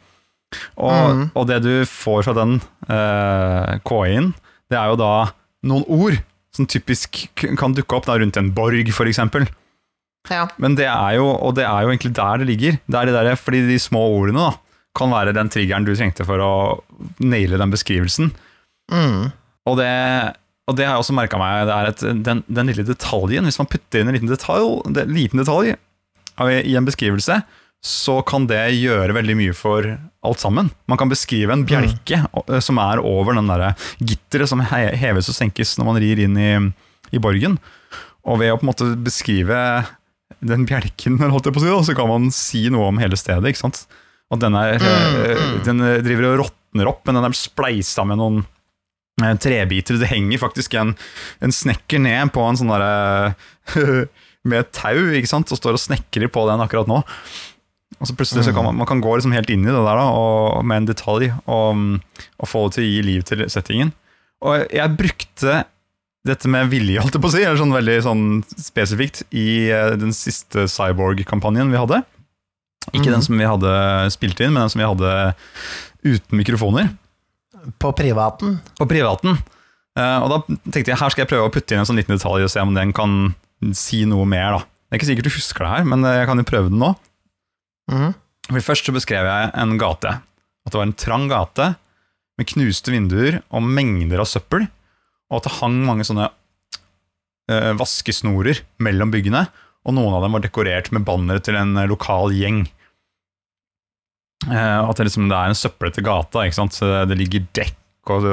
[0.76, 1.24] Og, Mm.
[1.36, 2.58] og det du får fra den
[2.91, 4.34] eh, KI-en,
[4.71, 5.12] det er jo da
[5.63, 6.17] noen ord
[6.52, 7.21] som typisk
[7.58, 9.45] kan dukke opp da, rundt en borg, for eksempel.
[10.30, 10.47] ja.
[10.60, 12.80] Men det er jo, og det er jo egentlig der det ligger.
[12.86, 14.52] Det er det der, fordi de små ordene da,
[14.93, 16.52] kan være den triggeren du trengte for å
[17.24, 18.34] naile den beskrivelsen.
[18.91, 19.32] Mm.
[19.71, 19.88] Og det,
[20.69, 21.65] og det har jeg også merka meg.
[21.67, 25.08] Det er et, den, den lille detaljen Hvis man putter inn en liten detalj, det,
[25.10, 25.74] liten detalj
[26.41, 27.41] i en beskrivelse,
[27.86, 29.86] så kan det gjøre veldig mye for
[30.26, 30.69] alt sammen.
[30.89, 32.62] Man kan beskrive en bjelke mm.
[32.63, 36.52] som er over den der gitteret som heves og senkes når man rir inn i,
[37.13, 37.58] i borgen.
[38.26, 39.58] Og ved å på en måte beskrive
[40.45, 43.50] den bjelken, holdt jeg på å si, så kan man si noe om hele stedet.
[43.50, 43.84] ikke sant?
[44.32, 48.43] Og den, er, eh, den driver og råtner opp, men den er spleisa med noen
[49.41, 49.99] trebiter.
[50.01, 50.95] Det henger faktisk en,
[51.41, 53.34] en snekker ned på en sånn derre
[54.41, 57.03] Med et tau, ikke sant, og står og snekrer på den akkurat nå.
[58.01, 59.99] Og så plutselig så kan man, man kan gå liksom helt inn i det der
[59.99, 61.84] da, og, med en detalj og,
[62.41, 63.91] og få det til å gi liv til settingen.
[64.41, 65.60] Og jeg brukte
[66.25, 69.93] dette med vilje, holdt jeg på å si, eller sånn veldig sånn spesifikt, i eh,
[70.01, 72.01] den siste Cyborg-kampanjen vi hadde.
[72.89, 73.71] Ikke den som vi hadde
[74.13, 75.13] spilt inn, men den som vi hadde
[76.01, 76.89] uten mikrofoner
[77.82, 78.60] På privaten.
[78.80, 79.38] på privaten.
[80.00, 80.38] Eh, og da
[80.71, 82.63] tenkte jeg her skal jeg prøve å putte inn en sånn liten detalj og se
[82.63, 83.34] om den kan
[83.78, 84.58] si noe mer.
[84.58, 84.60] da.
[84.65, 86.82] Det er ikke sikkert du husker det her, men eh, jeg kan jo prøve den
[86.82, 86.91] nå.
[87.91, 88.12] Mm.
[88.50, 90.17] For Først så beskrev jeg en gate.
[90.65, 91.71] At det var en trang gate
[92.39, 94.67] med knuste vinduer og mengder av søppel.
[95.32, 96.28] Og at det hang mange sånne
[97.52, 99.45] eh, vaskesnorer mellom byggene.
[99.88, 102.65] Og noen av dem var dekorert med bannere til en lokal gjeng.
[104.49, 106.45] Eh, at det, liksom, det er en søplete gate.
[106.47, 106.80] Ikke sant?
[106.82, 108.25] Det, ligger dekk og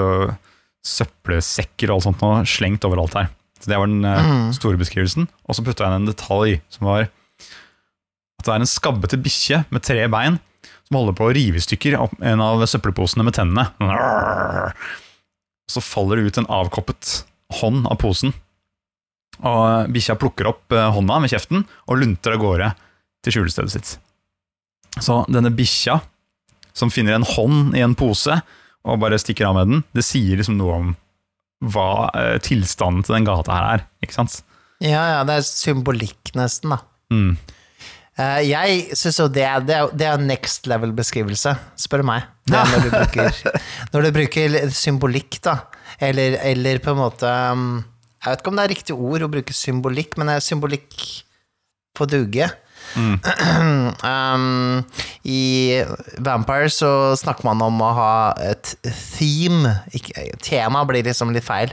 [0.89, 3.29] søppelsekker og alt sånt og slengt overalt her.
[3.61, 4.53] Så Det var den eh, Mhm.
[4.57, 5.29] store beskrivelsen.
[5.49, 7.09] Og så putta jeg inn en detalj som var
[8.39, 10.39] at det er en skabbete bikkje med tre bein
[10.87, 13.67] som holder på å rive i stykker en av søppelposene med tennene.
[15.69, 17.25] Så faller det ut en avkoppet
[17.61, 18.33] hånd av posen.
[19.45, 22.71] Og bikkja plukker opp eh, hånda med kjeften og lunter av gårde
[23.27, 23.99] til skjulestedet sitt.
[25.05, 26.01] Så denne bikkja
[26.79, 28.39] som finner en hånd i en pose
[28.89, 30.91] og bare stikker av med den, det sier liksom noe om
[31.75, 34.37] hva eh, tilstanden til den gata her er, ikke sant?
[34.79, 36.79] Ja, ja, det er symbolikk nesten, da.
[37.11, 37.33] Mm.
[38.19, 42.25] Uh, jeg syns jo det, det, er- det er next level-beskrivelse, spør meg.
[42.51, 43.59] Er når du bruker,
[43.93, 45.57] når du bruker symbolikk, da.
[46.03, 47.67] Eller, eller på en måte um,
[48.23, 50.97] Jeg vet ikke om det er riktig ord å bruke symbolikk, men det er symbolikk
[51.99, 52.47] på duge.
[54.09, 54.85] Um,
[55.25, 55.83] I
[56.19, 58.75] Vampire så snakker man om å ha et
[59.17, 59.73] theme.
[60.45, 61.73] Tema blir liksom litt feil.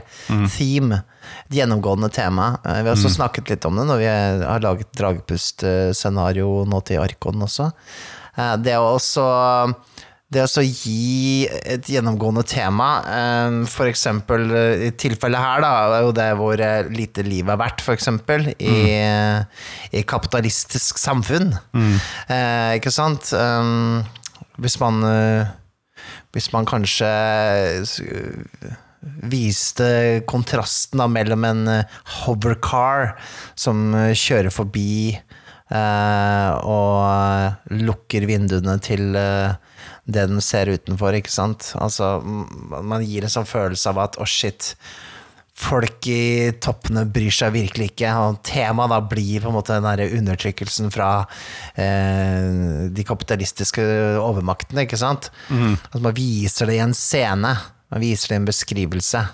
[0.52, 1.02] Theme.
[1.48, 2.52] Et gjennomgående tema.
[2.64, 7.02] Eh, Vi har også snakket litt om det når vi har laget dragepust-scenario nå til
[7.02, 7.70] Arkon også.
[8.36, 9.26] Eh, Det å også
[10.32, 16.06] det å gi et gjennomgående tema, eh, for eksempel eh, i tilfellet her, da, er
[16.08, 18.78] jo det hvor eh, lite liv er verdt, for eksempel, i,
[19.94, 21.52] i kapitalistisk samfunn.
[21.76, 23.30] Eh, ikke sant?
[24.56, 25.04] Hvis man
[26.32, 27.08] Hvis man kanskje
[29.30, 29.86] viste
[30.28, 31.62] kontrasten da, mellom en
[32.24, 33.14] hovercar
[33.54, 39.54] som kjører forbi eh, og lukker vinduene til eh,
[40.06, 41.72] det den ser utenfor, ikke sant?
[41.82, 44.74] Altså, man gir en sånn følelse av at å, shit,
[45.56, 48.12] folk i toppene bryr seg virkelig ikke.
[48.22, 51.10] Og temaet da blir på en måte den der undertrykkelsen fra
[51.74, 53.86] eh, de kapitalistiske
[54.22, 55.30] overmaktene, ikke sant?
[55.90, 57.56] At man viser det i en scene.
[57.90, 59.24] Man viser det i en beskrivelse.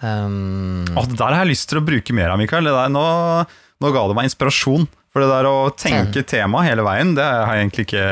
[0.00, 2.66] Um, oh, det der har jeg lyst til å bruke mer av, Mikael.
[2.66, 3.06] Det der, nå,
[3.82, 4.88] nå ga det meg inspirasjon.
[5.12, 8.04] For det der å tenke tema hele veien, det har jeg egentlig ikke,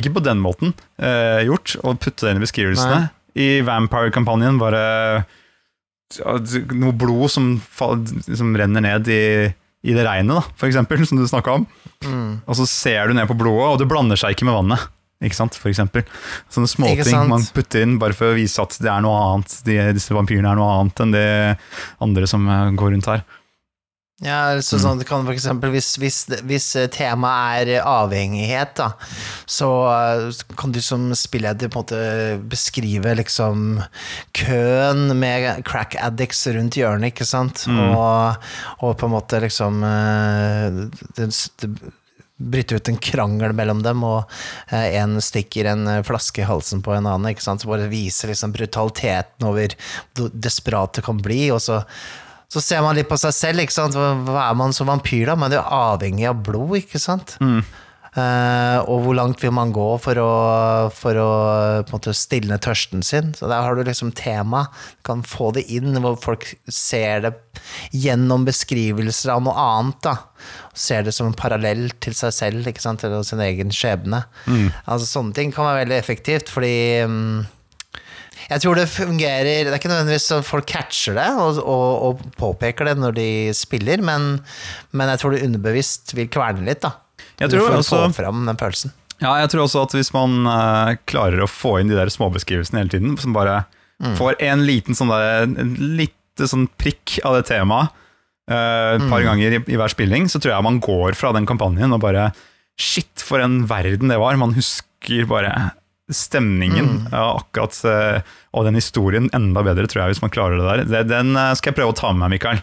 [0.00, 1.76] ikke på den måten eh, gjort.
[1.86, 2.98] Å putte det inn i beskrivelsene.
[3.38, 4.82] I Vampire-kampanjen bare
[6.72, 7.48] noe blod som,
[8.34, 9.22] som renner ned i,
[9.84, 11.66] i det regnet, da, for eksempel, som du snakka om.
[12.48, 14.86] Og så ser du ned på blodet, og det blander seg ikke med vannet.
[15.20, 16.04] Ikke sant, for eksempel.
[16.54, 16.94] Sånne småting
[17.28, 19.56] man putter inn bare for å vise at det er noe annet.
[19.66, 21.24] De, disse vampyrene er noe annet enn de
[22.06, 23.24] andre som eh, går rundt her.
[24.18, 28.88] Ja, så sånn, det kan for eksempel, hvis, hvis, hvis temaet er avhengighet, da,
[29.46, 32.00] så eh, kan du som spilleder på en måte
[32.50, 33.78] beskrive liksom
[34.34, 37.62] køen med crack addicts rundt hjørnet, ikke sant?
[37.70, 38.50] Og,
[38.82, 40.82] og på en måte liksom eh,
[41.14, 41.30] det,
[41.62, 41.72] det
[42.38, 44.30] bryter ut en krangel mellom dem, og
[44.70, 47.62] eh, en stikker en eh, flaske i halsen på en annen, ikke sant?
[47.62, 49.74] Så bare viser liksom brutaliteten over
[50.18, 51.84] hvor desperat det kan bli, og så
[52.48, 53.96] så ser man litt på seg selv, ikke sant.
[53.98, 55.36] Hva er man som vampyr, da?
[55.36, 57.36] Man er jo avhengig av blod, ikke sant.
[58.18, 60.30] Eh, og hvor langt vil man gå for å,
[60.96, 61.26] for å
[61.92, 63.34] måte stilne tørsten sin?
[63.36, 64.64] Så der har du liksom tema.
[64.96, 67.34] Du kan få det inn hvor folk ser det
[67.92, 70.16] gjennom beskrivelser av noe annet, da.
[70.78, 74.24] Ser det som en parallell til seg selv, ikke sant, til sin egen skjebne.
[74.88, 77.38] Altså Sånne ting kan være veldig effektivt, fordi mm,
[78.48, 82.22] jeg tror det fungerer Det er ikke nødvendigvis at folk catcher det og, og, og
[82.40, 84.38] påpeker det når de spiller, men,
[84.96, 86.80] men jeg tror det underbevisst vil kverne litt.
[86.84, 86.94] da
[87.40, 88.92] Jeg Du tror får også- få fram den følelsen.
[89.20, 92.78] Ja, jeg tror også at hvis man uh, klarer å få inn de der småbeskrivelsene
[92.84, 93.64] hele tiden, som bare
[94.14, 97.90] får en liten sånn der, en lite sånn prikk av det temaet
[98.48, 101.44] et et par ganger i, i hver spilling, så tror jeg man går fra den
[101.50, 102.30] kampanjen og bare
[102.78, 104.36] Shit, for en verden det var.
[104.38, 105.50] Man husker bare
[106.08, 110.88] stemningen av akkurat eh, og den historien enda bedre, tror jeg, hvis man klarer det
[110.88, 111.06] der.
[111.08, 112.62] Den eh, skal jeg prøve å ta med meg, Mikael.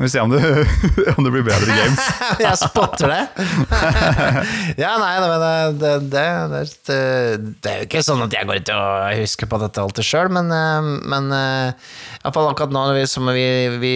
[0.00, 0.66] Vi får se om det,
[1.18, 2.04] om det blir bedre games.
[2.46, 3.44] jeg spotter det!
[4.82, 5.50] ja, nei, men det,
[5.82, 6.24] det, det,
[6.88, 7.00] det,
[7.60, 10.32] det er jo ikke sånn at jeg går ut og husker på dette alltid sjøl,
[10.32, 11.90] men, eh, men eh,
[12.22, 13.46] iallfall akkurat nå vi, som vi,
[13.82, 13.94] vi,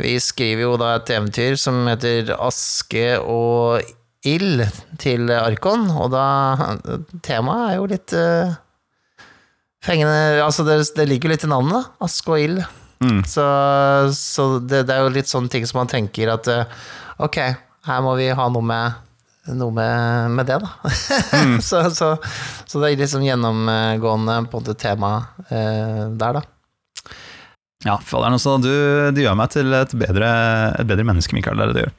[0.00, 3.84] vi skriver jo da et eventyr som heter Aske og
[4.28, 4.62] ild
[5.02, 6.26] til Arkon, og da
[7.24, 8.54] Temaet er jo litt uh,
[9.82, 12.06] fengende Altså, det, det ligger jo litt i navnet, da.
[12.06, 12.62] Aske og ild.
[13.02, 13.22] Mm.
[13.26, 13.44] Så,
[14.14, 16.84] så det, det er jo litt sånne ting som man tenker at uh,
[17.22, 17.40] ok,
[17.88, 19.00] her må vi ha noe med
[19.50, 20.90] noe med, med det, da.
[21.68, 22.12] så, så,
[22.66, 25.16] så det er sånn gjennomgående på en måte tema
[25.48, 26.42] eh, der, da.
[27.82, 28.70] Ja, faderen også, du,
[29.10, 30.28] du gjør meg til et bedre,
[30.78, 31.58] et bedre menneske, Mikael.
[31.58, 31.94] Det er det du gjør.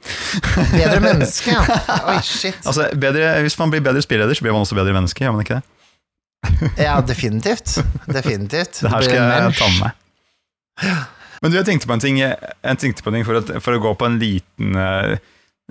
[0.72, 1.64] Bedre menneske, ja.
[2.14, 2.60] Oi, shit.
[2.64, 5.44] Altså, bedre, hvis man blir bedre spilleder, så blir man også bedre menneske, gjør man
[5.44, 5.66] ikke det?
[6.80, 7.76] Ja, definitivt.
[8.08, 8.80] Definitivt.
[8.80, 10.00] Det her skal jeg ta med meg.
[11.42, 13.92] Men du, jeg tenkte på en ting, på en ting for, å, for å gå
[14.00, 15.16] på en liten eh,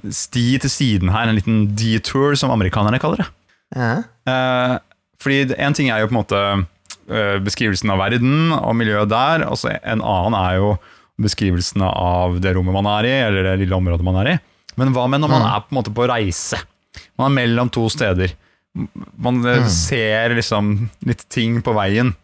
[0.05, 3.29] sti til siden her, en liten detour, som amerikanerne kaller det.
[3.73, 3.93] Ja.
[4.29, 4.75] Eh,
[5.23, 6.43] fordi én en ting er jo på en måte
[7.07, 10.69] beskrivelsen av verden og miljøet der, og så en annen er jo
[11.21, 14.39] beskrivelsene av det rommet man er i, eller det lille området man er i.
[14.79, 15.49] Men hva med når man Mm.
[15.53, 16.57] er på en måte på reise?
[17.19, 18.33] Man er mellom to steder.
[19.17, 19.69] Man eh, Mm.
[19.69, 22.15] ser liksom litt ting på veien.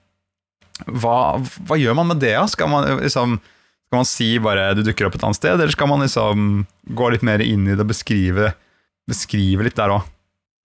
[0.88, 1.38] Hva,
[1.68, 2.36] hva gjør man med det?
[2.50, 3.40] Skal man eh, liksom
[3.90, 7.12] skal man si bare du dukker opp et annet sted, eller skal man liksom gå
[7.12, 8.52] litt mer inn i det og beskrive,
[9.10, 10.04] beskrive litt der òg?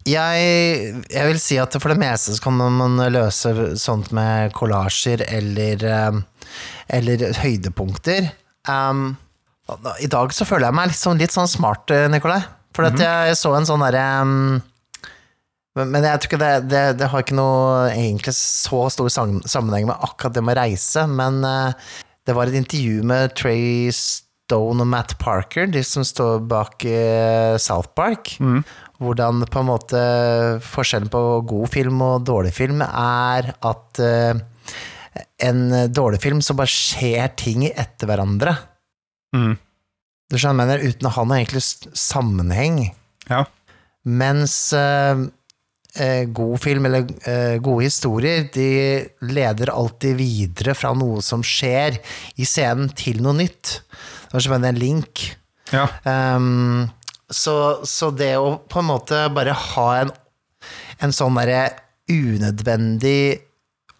[0.04, 5.24] Jeg, jeg vil si at for det meste så kan man løse sånt med kollasjer
[5.24, 6.18] eller, eh,
[6.98, 8.28] eller høydepunkter.
[8.68, 9.14] Um,
[10.00, 12.42] I dag så føler jeg meg sånn, litt sånn smart, eh, Nikolai.
[12.76, 14.62] For at jeg så en sånn derre um,
[15.74, 19.96] men, jeg tror ikke det, det, det har ikke noe egentlig så stor sammenheng med
[20.06, 21.72] akkurat det med reise, men uh,
[22.28, 27.56] det var et intervju med Trey Stone og Matt Parker, de som står bak uh,
[27.58, 28.36] South Park.
[29.04, 30.00] Hvordan på en måte
[30.64, 34.40] forskjellen på god film og dårlig film er at uh,
[35.44, 35.62] en
[35.94, 38.56] dårlig film så bare skjer ting etter hverandre.
[39.36, 39.54] Mm.
[40.30, 40.84] Du skjønner mener?
[40.84, 41.62] Uten å ha noe egentlig
[41.98, 42.80] sammenheng.
[43.28, 43.44] Ja.
[44.08, 45.22] Mens uh,
[46.00, 47.06] uh, god film eller
[47.62, 48.68] gode historier, de
[49.30, 52.00] leder alltid videre fra noe som skjer
[52.40, 53.78] i scenen, til noe nytt.
[54.26, 55.28] Det var som en link.
[55.72, 55.88] Ja.
[56.04, 56.88] Ehm,
[57.30, 60.10] så, så det å på en måte bare ha en,
[61.04, 61.70] en sånn derre
[62.10, 63.40] unødvendig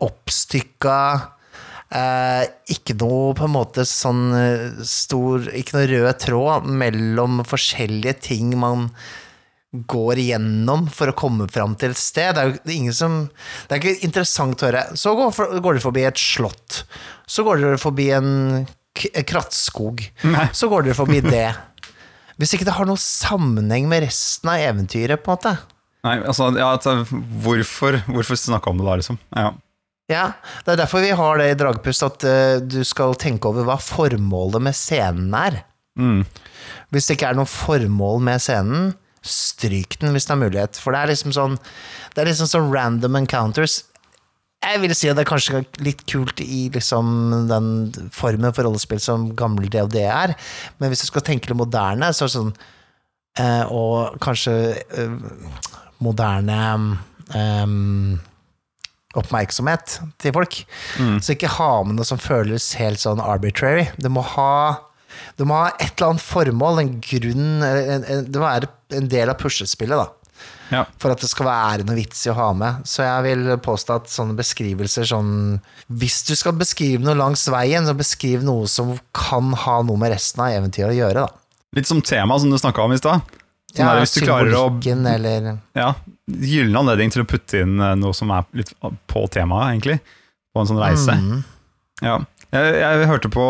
[0.04, 0.96] oppstykka
[1.94, 2.44] eh,
[2.74, 8.52] Ikke noe på en måte sånn eh, stor Ikke noe rød tråd mellom forskjellige ting
[8.60, 8.88] man
[9.90, 12.36] går igjennom for å komme fram til et sted.
[12.36, 13.16] Det er jo ingen som
[13.66, 14.84] Det er ikke interessant å høre.
[14.94, 16.84] Så går, for- går dere forbi et slott.
[17.26, 18.28] Så går dere forbi en
[19.26, 20.04] krattskog.
[20.54, 21.48] Så går dere forbi det.
[22.40, 25.54] Hvis ikke det har noen sammenheng med resten av eventyret, på en måte.
[26.04, 26.98] Nei, altså, ja, altså,
[27.44, 29.20] hvorfor, hvorfor snakke om det da, liksom?
[29.36, 29.52] Ja.
[30.12, 30.24] Ja,
[30.66, 33.78] Det er derfor vi har det i Dragpust, at uh, du skal tenke over hva
[33.80, 35.62] formålet med scenen er.
[35.96, 36.26] Mm.
[36.92, 38.92] Hvis det ikke er noe formål med scenen,
[39.24, 40.80] stryk den hvis det er mulighet.
[40.80, 41.54] For det er liksom sånn
[42.12, 43.80] Det er liksom sånn random encounters.
[44.64, 47.08] Jeg vil si at det er kanskje litt kult i liksom
[47.50, 47.68] den
[48.14, 50.34] formen for rollespill som gammel DOD er,
[50.80, 52.54] men hvis du skal tenke det moderne, så er det sånn
[53.42, 55.18] eh, Og kanskje eh,
[56.04, 56.60] moderne
[57.36, 57.76] eh,
[59.14, 60.56] oppmerksomhet til folk.
[61.22, 63.86] Så ikke ha med noe som føles helt sånn arbitrary.
[64.02, 64.56] Det må ha
[65.38, 69.08] du må ha et eller annet formål, en grunn en, en, Det må være en
[69.10, 70.23] del av puslespillet, da.
[70.74, 70.82] Ja.
[71.00, 72.82] For at det skal være noe vits i å ha med.
[72.88, 75.30] Så jeg vil påstå at sånne beskrivelser sånn
[75.86, 80.14] Hvis du skal beskrive noe langs veien, så beskriv noe som kan ha noe med
[80.14, 81.44] resten av eventyret å gjøre, da.
[81.74, 83.24] Litt som tema som du snakka om i stad.
[83.74, 85.88] Sånn Ja, hvis du klarer å eller ja,
[86.30, 88.70] Gyllen anledning til å putte inn eh, noe som er litt
[89.10, 89.98] på temaet, egentlig.
[90.54, 91.16] På en sånn reise.
[91.18, 91.42] Mm.
[92.04, 92.20] Ja.
[92.54, 93.44] Jeg, jeg hørte på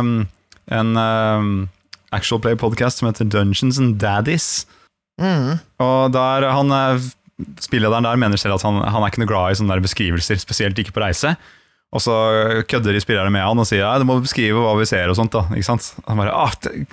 [0.00, 0.14] um,
[0.72, 1.52] en um,
[2.16, 4.64] actual play-podcast som heter Dungeons and Daddies.
[5.18, 5.58] Mm.
[5.84, 6.74] Og der han
[7.62, 10.40] spillederen der mener selv at han, han er ikke noe glad i sånne der beskrivelser,
[10.42, 11.36] spesielt ikke på reise.
[11.94, 12.14] Og så
[12.68, 15.16] kødder de spillerne med han og sier ja, du må beskrive hva vi ser og
[15.16, 15.32] sånt.
[15.32, 15.86] da, ikke sant?
[16.04, 16.84] Han bare ah, det,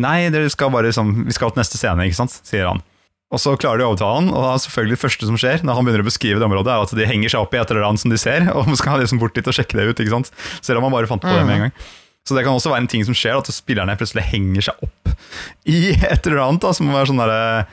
[0.00, 2.82] Nei, dere skal bare liksom, vi skal til neste scene, ikke sant, sier han.
[3.28, 5.62] Og så klarer de å overtale han, og da er selvfølgelig det første som skjer
[5.62, 7.72] når han begynner å beskrive det området, er at de henger seg opp i et
[7.74, 10.02] eller annet som de ser, og skal liksom bort dit og sjekke det ut.
[10.02, 10.32] ikke sant?
[10.64, 11.76] Selv om han bare fant på det med en gang.
[12.28, 15.12] Så det kan også være en ting som skjer, at spillerne plutselig henger seg opp
[15.68, 17.64] i et eller annet da, som være sånn der,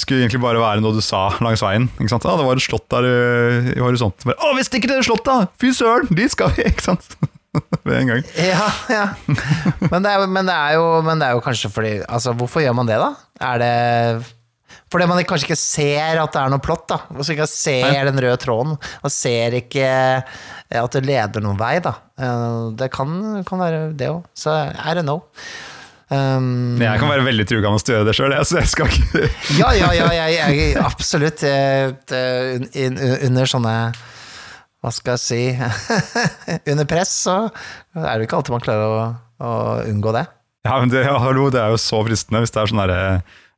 [0.00, 1.90] skulle egentlig bare være noe du sa langs veien.
[1.98, 2.24] ikke sant?
[2.28, 4.30] Ja, det var et slott der øh, i horisonten.
[4.30, 5.52] Bare, Å, vi stikker til det slottet!
[5.60, 6.66] Fy søren, dit skal vi!
[6.72, 7.16] ikke sant?
[7.84, 8.22] Ved en gang.
[8.40, 9.06] Ja, ja.
[9.84, 12.64] Men det, er, men, det er jo, men det er jo kanskje fordi Altså, hvorfor
[12.64, 13.10] gjør man det, da?
[13.44, 13.74] Er det
[14.92, 17.00] fordi man kanskje ikke ser at det er noe plott, da.
[17.16, 19.88] Og ikke ser den røde tråden, og ser ikke
[20.22, 21.96] at det leder noen vei, da.
[22.20, 23.16] Eh, Det kan,
[23.48, 24.22] kan være det òg.
[24.36, 25.24] Så I don't know.
[26.12, 29.28] Um, Jeg kan være veldig trugende til å gjøre det sjøl, så jeg skal ikke
[29.62, 31.40] Ja, ja, ja, jeg, jeg, absolutt.
[31.40, 31.94] Jeg,
[32.84, 32.98] un-
[33.30, 33.72] Under sånne
[34.82, 35.40] Hva skal jeg si
[36.74, 37.38] Under press, så
[37.96, 39.06] er det ikke alltid man klarer å,
[39.40, 39.54] å
[39.88, 40.26] unngå det.
[40.68, 43.00] Ja, men det, hallo, det er jo så fristende hvis det er sånn derre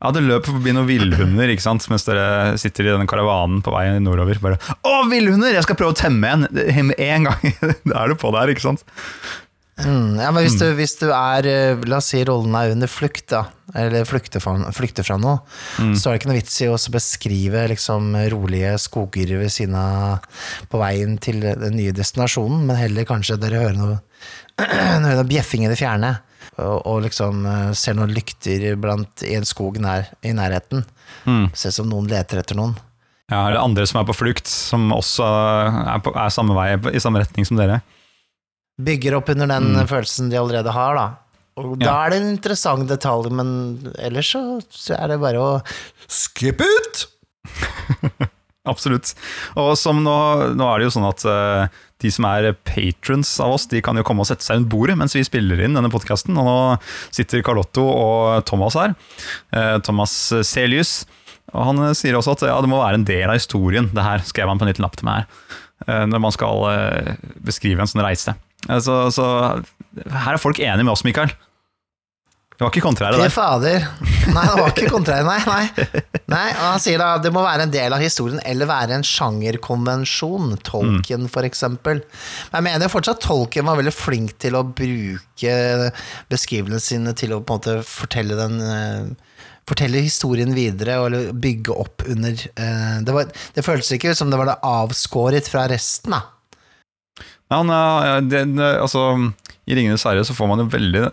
[0.04, 1.86] Ja, det løper forbi noen villhunder ikke sant?
[1.88, 4.36] mens dere sitter i denne karavanen på vei nordover.
[4.42, 5.54] Bare 'Å, villhunder!
[5.56, 6.44] Jeg skal prøve å temme en
[6.92, 7.56] en gang!'
[7.88, 8.84] Da er du på der, ikke sant?
[9.80, 12.90] Mm, ja, men hvis du, hvis du er eh, La oss si rollen er under
[12.90, 13.48] flukt, da.
[13.74, 15.40] Eller flykter fra, flykter fra noe.
[15.98, 20.28] Så er det ikke noe vits i å beskrive liksom, rolige skoger ved siden av
[20.70, 23.98] på veien til den nye destinasjonen, men heller kanskje dere hører noe,
[25.02, 26.12] noe bjeffing i det fjerne.
[26.58, 30.84] Og, og liksom eh, ser noen lykter blant, i en skog nær, i nærheten.
[31.26, 31.48] Mm.
[31.56, 32.76] Ser ut som noen leter etter noen.
[33.32, 37.00] Ja, Eller andre som er på flukt, som også er, på, er samme vei, i
[37.02, 37.80] samme retning som dere.
[38.84, 39.86] Bygger opp under den Mm.
[39.88, 41.06] følelsen de allerede har, da.
[41.56, 41.94] Og da Ja.
[42.04, 45.50] er det en interessant detalj, men ellers så, så er det bare å
[46.10, 47.06] skip ut!
[48.66, 49.12] Absolutt.
[49.60, 50.14] Og som nå,
[50.56, 53.96] nå er det jo sånn at eh, de som er patrons av oss, de kan
[53.98, 56.36] jo komme og sette seg rundt bordet mens vi spiller inn denne podkasten.
[56.40, 56.56] Og nå
[57.14, 58.94] sitter Carlotto og Thomas her.
[59.56, 61.02] Eh, Thomas Celius.
[61.54, 63.88] Og han sier også at ja, det må være en del av historien.
[63.94, 65.56] Det her skrev han på en liten lapp til meg her.
[65.86, 68.36] eh, Når man skal eh, beskrive en sånn reise.
[68.80, 69.24] Så, så
[69.94, 71.30] her er folk enige med oss, Mikael.
[72.54, 73.32] Det var ikke kontrære det der.
[73.34, 73.86] fader.
[74.34, 75.88] Nei, det var ikke kontrær, nei, nei.
[76.30, 76.44] nei.
[76.54, 80.54] Og han sier da det må være en del av historien, eller være en sjangerkonvensjon.
[80.62, 82.04] tolken for eksempel.
[82.52, 85.56] Men jeg mener jo fortsatt Tolken var veldig flink til å bruke
[86.30, 89.30] beskrivelsene sine til å på en måte fortelle den eh,
[89.64, 94.36] Fortelle historien videre, eller bygge opp under eh, det, var, det føltes ikke som det
[94.36, 96.20] var det avskåret fra resten, da.
[97.48, 99.06] Ja, han, eh, det, altså,
[99.64, 101.06] I 'Ringenes herre' så får man jo veldig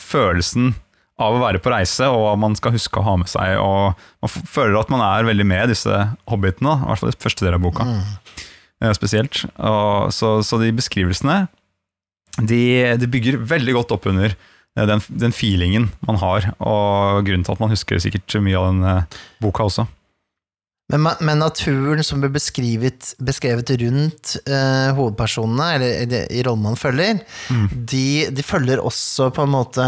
[0.00, 0.74] følelsen
[1.16, 3.56] av å være på reise, og hva man skal huske å ha med seg.
[3.56, 7.46] og Man føler at man er veldig med disse hobbitene, i hvert fall i første
[7.46, 7.86] del av boka.
[7.88, 8.02] Mm.
[8.96, 9.46] Spesielt.
[9.56, 11.46] Og, så, så de beskrivelsene
[12.44, 12.60] de,
[13.00, 17.56] de bygger veldig godt opp under eh, den, den feelingen man har, og grunnen til
[17.56, 19.86] at man husker sikkert mye av den eh, boka også.
[20.92, 27.18] Men, men naturen som blir beskrevet, beskrevet rundt eh, hovedpersonene, eller i rollen man følger,
[27.74, 29.86] de, de følger også på en måte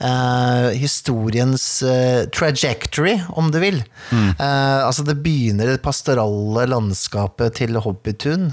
[0.00, 3.80] eh, historiens eh, trajectory, om du vil.
[4.12, 8.44] Eh, altså det begynner i det pastorale landskapet til Hobbitun,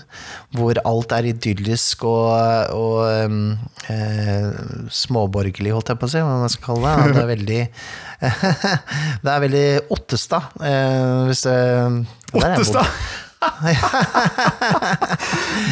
[0.57, 2.29] hvor alt er idyllisk og,
[2.75, 2.95] og
[3.89, 4.49] eh,
[4.89, 7.03] småborgerlig, holdt jeg på å si, hva man skal kalle det.
[7.13, 7.61] Det er veldig
[9.25, 10.43] det er veldig Ottestad.
[10.63, 11.59] Eh, hvis det,
[12.33, 12.87] Ottestad!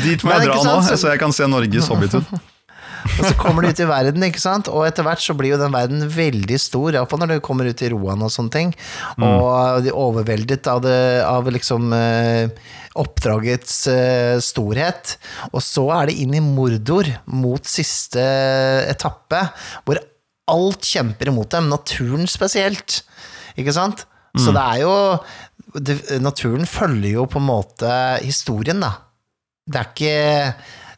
[0.04, 2.26] Dit må jeg dra nå, så- så jeg kan se Norges Hobbitun.
[3.04, 4.70] Og så kommer du ut i verden, ikke sant?
[4.72, 7.84] og etter hvert så blir jo den verden veldig stor, iallfall når du kommer ut
[7.84, 8.72] i Roan og sånne ting.
[9.20, 10.98] Og de er overveldet av, det,
[11.28, 15.18] av liksom eh, oppdragets eh, storhet.
[15.52, 18.24] Og så er det inn i Mordor, mot siste
[18.90, 19.46] etappe,
[19.86, 20.02] hvor
[20.52, 23.02] alt kjemper imot dem, naturen spesielt.
[23.60, 24.08] Ikke sant?
[24.34, 24.94] Så det er jo
[25.78, 27.90] det, Naturen følger jo på en måte
[28.24, 28.96] historien, da.
[29.70, 30.16] Det er ikke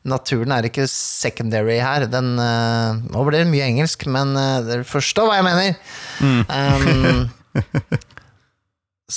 [0.06, 2.06] Naturen er ikke secondary her.
[2.12, 5.72] Den, uh, nå blir det mye engelsk, men uh, dere forstår hva jeg mener.
[6.22, 7.30] Um,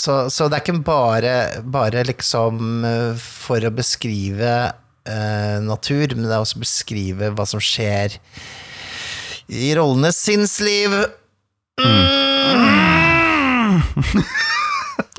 [0.00, 1.34] så, så det er ikke bare,
[1.64, 4.72] bare liksom uh, for å beskrive
[5.64, 8.12] natur, men det er også å beskrive hva som skjer
[9.48, 10.92] i rollenes sinnsliv.
[11.80, 12.18] Mm.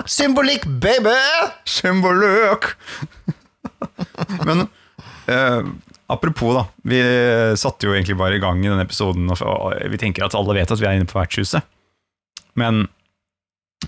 [0.05, 1.17] Symbolikk, baby!
[1.65, 2.69] Symbolikk!
[4.45, 4.69] Men
[5.29, 5.61] eh,
[6.09, 6.65] apropos, da.
[6.89, 6.99] Vi
[7.61, 10.71] satte jo egentlig bare i gang i denne episoden, og vi tenker at alle vet
[10.73, 11.61] at vi er inne på vertshuset.
[12.59, 12.87] Men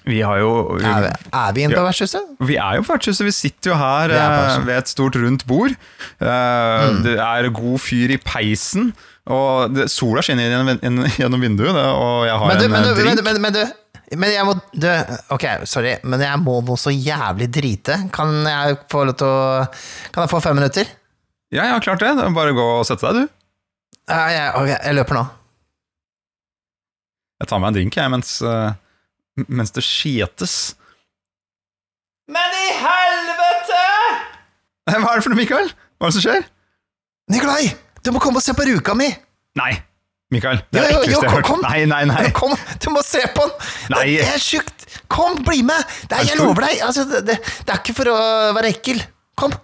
[0.08, 1.88] vi har jo vi, Er, vi- er vi inne på Ja.
[1.90, 2.30] vertshuset?
[2.48, 3.26] vi er jo på vertshuset.
[3.28, 5.72] Vi sitter jo her er eh, ved et stort, rundt bord.
[6.22, 8.94] Eh, Det er god fyr i peisen.
[9.28, 12.94] Og det, sola skinner gjennom, gjennom- vinduet, og jeg har Men du, en men du,
[12.96, 13.22] drink.
[13.22, 13.64] men, men, men du
[14.18, 14.88] men jeg må du,
[15.32, 17.96] Ok, sorry, men jeg må noe så jævlig drite.
[18.12, 19.68] Kan jeg få lov til å
[20.12, 20.86] Kan jeg få fem minutter?
[21.52, 22.12] Ja, ja, klart det.
[22.36, 23.38] Bare gå og sette deg, du.
[24.12, 25.24] Ja, ja, ok, jeg løper nå.
[27.42, 30.56] Jeg tar meg en drink, jeg, mens, eh, mens det skjetes.
[32.32, 33.80] Men i helvete!
[34.92, 35.72] Hva er det for noe, Mikael?
[35.98, 36.46] Hva er det som skjer?
[37.32, 37.72] Nikolai,
[38.06, 39.08] du må komme og se på ruka mi!
[39.60, 39.72] Nei,
[40.32, 40.62] Mikael.
[40.72, 41.50] Det Jo, er jo, jo, har kom, hørt.
[41.50, 41.64] kom.
[41.66, 42.30] Nei, nei, nei.
[42.38, 43.74] Kom, du må se på den!
[43.96, 44.06] Nei.
[44.22, 44.86] Det er sjukt!
[45.12, 45.82] Kom, bli med!
[46.08, 48.20] Det Er jeg lover deg, altså, det, det, det er ikke for å
[48.58, 49.02] være ekkel.
[49.40, 49.56] Kom!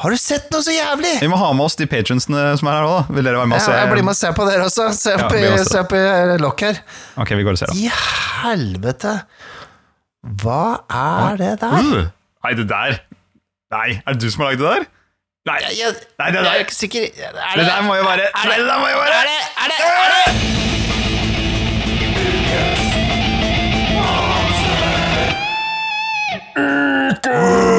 [0.00, 1.10] Har du sett noe så jævlig?
[1.20, 3.10] Vi må ha med oss de patronsene som er her òg.
[3.12, 4.86] Vil dere være med og Ja, jeg blir med og ser på dere også.
[4.96, 5.64] Se Ja, opp i, se.
[5.68, 6.00] se opp i
[6.40, 6.80] lokk her.
[7.20, 7.76] Ok, vi går og ser, da.
[7.76, 7.90] I
[8.40, 9.12] helvete!
[10.40, 10.62] Hva
[11.02, 11.76] er det der?
[11.84, 12.08] Uh,
[12.44, 12.96] nei, det der
[13.72, 14.88] Nei, er det du som har lagd det der?
[15.48, 18.04] Nei, Jeg, jeg, nei det, jeg er der, ikke sikker er det der må jo
[18.04, 21.40] være Nei, det der må jo være Er det Er det, er det?
[26.60, 27.69] Ukens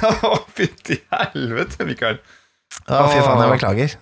[0.00, 2.20] Å, Fytti helvete, Mikael.
[2.86, 3.96] Å, fy faen, jeg beklager.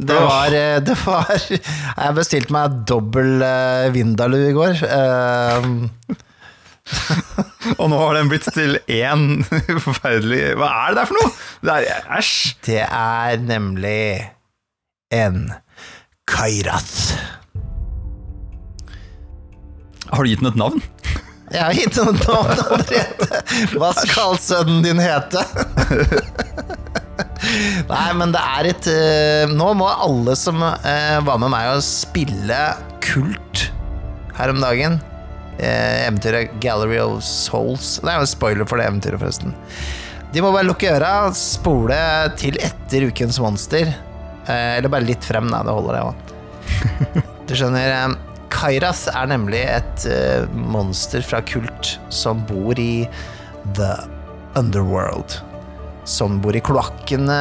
[0.00, 4.84] Det var, eh, det var Jeg bestilte meg dobbel uh, Vindaloo i går.
[4.86, 5.66] Eh,
[7.80, 9.44] Og nå har den blitt til én
[9.84, 11.34] forferdelig Hva er det der for noe?
[11.66, 12.32] Det er Æsj.
[12.66, 14.30] det er nemlig
[15.14, 15.50] en
[16.30, 17.39] Kairath.
[20.10, 20.82] Har du gitt den et navn?
[21.50, 23.40] Jeg har gitt noen navn allerede.
[23.74, 25.42] Hva skal sønnen din hete?
[27.90, 31.80] Nei, men det er et eh, Nå må alle som eh, var med meg å
[31.82, 32.58] spille
[33.02, 33.64] Kult
[34.36, 34.98] her om dagen
[35.58, 39.56] eh, Eventyret Gallery of Souls Det er jo en spoiler for det eventyret, forresten.
[40.30, 41.98] De må bare lukke øra, spole
[42.38, 43.88] til etter Ukens monster.
[44.46, 45.64] Eller bare litt frem, da.
[45.66, 47.24] Det holder, det òg.
[47.50, 48.14] Du skjønner
[48.50, 53.06] Kairath er nemlig et uh, monster fra kult som bor i
[53.76, 53.94] The
[54.58, 55.38] Underworld.
[56.08, 57.40] Som bor i kloakkene.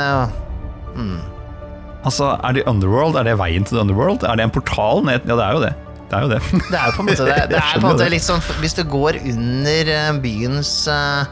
[2.03, 3.17] Altså, Er det Underworld?
[3.19, 4.23] Er det veien til The Underworld?
[4.23, 5.73] Er det en portal ned Ja, det er jo det.
[6.09, 6.41] Det er jo det.
[6.71, 7.39] Det er på en måte det.
[7.51, 11.25] Det på en måte litt sånn Hvis du går under eh, byens uh,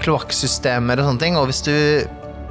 [0.00, 1.74] kloakksystemer og sånne ting, og hvis du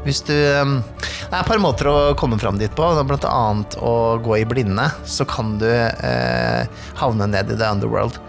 [0.06, 3.76] hvis du eh, Det er et par måter å komme fram dit på, blant annet
[3.84, 4.88] å gå i blinde.
[5.06, 6.64] Så kan du eh,
[7.00, 8.22] havne ned i The Underworld.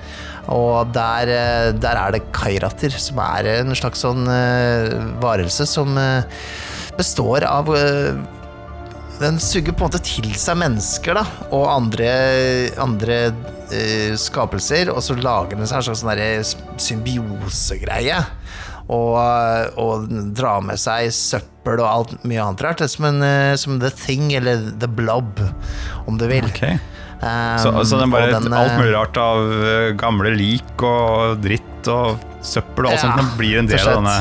[0.50, 5.96] Og der, eh, der er det kairater, som er en slags sånn eh, varelse som
[6.00, 6.26] eh,
[6.98, 8.18] består av øh,
[9.20, 12.10] Den suger på en måte til seg mennesker da, og andre,
[12.80, 18.22] andre øh, skapelser, og så lager den seg en slags sånn symbiosegreie.
[18.90, 22.82] Og, øh, og dra med seg søppel og alt mye annet rart.
[22.90, 25.42] Som, en, øh, som The Thing, eller The Blob,
[26.10, 26.48] om du vil.
[26.50, 26.78] Okay.
[27.20, 31.90] Um, Så, så den bare den, alt mulig rart av eh, gamle lik og dritt
[31.92, 34.14] og søppel og alt Ja, sånt den blir en del av denne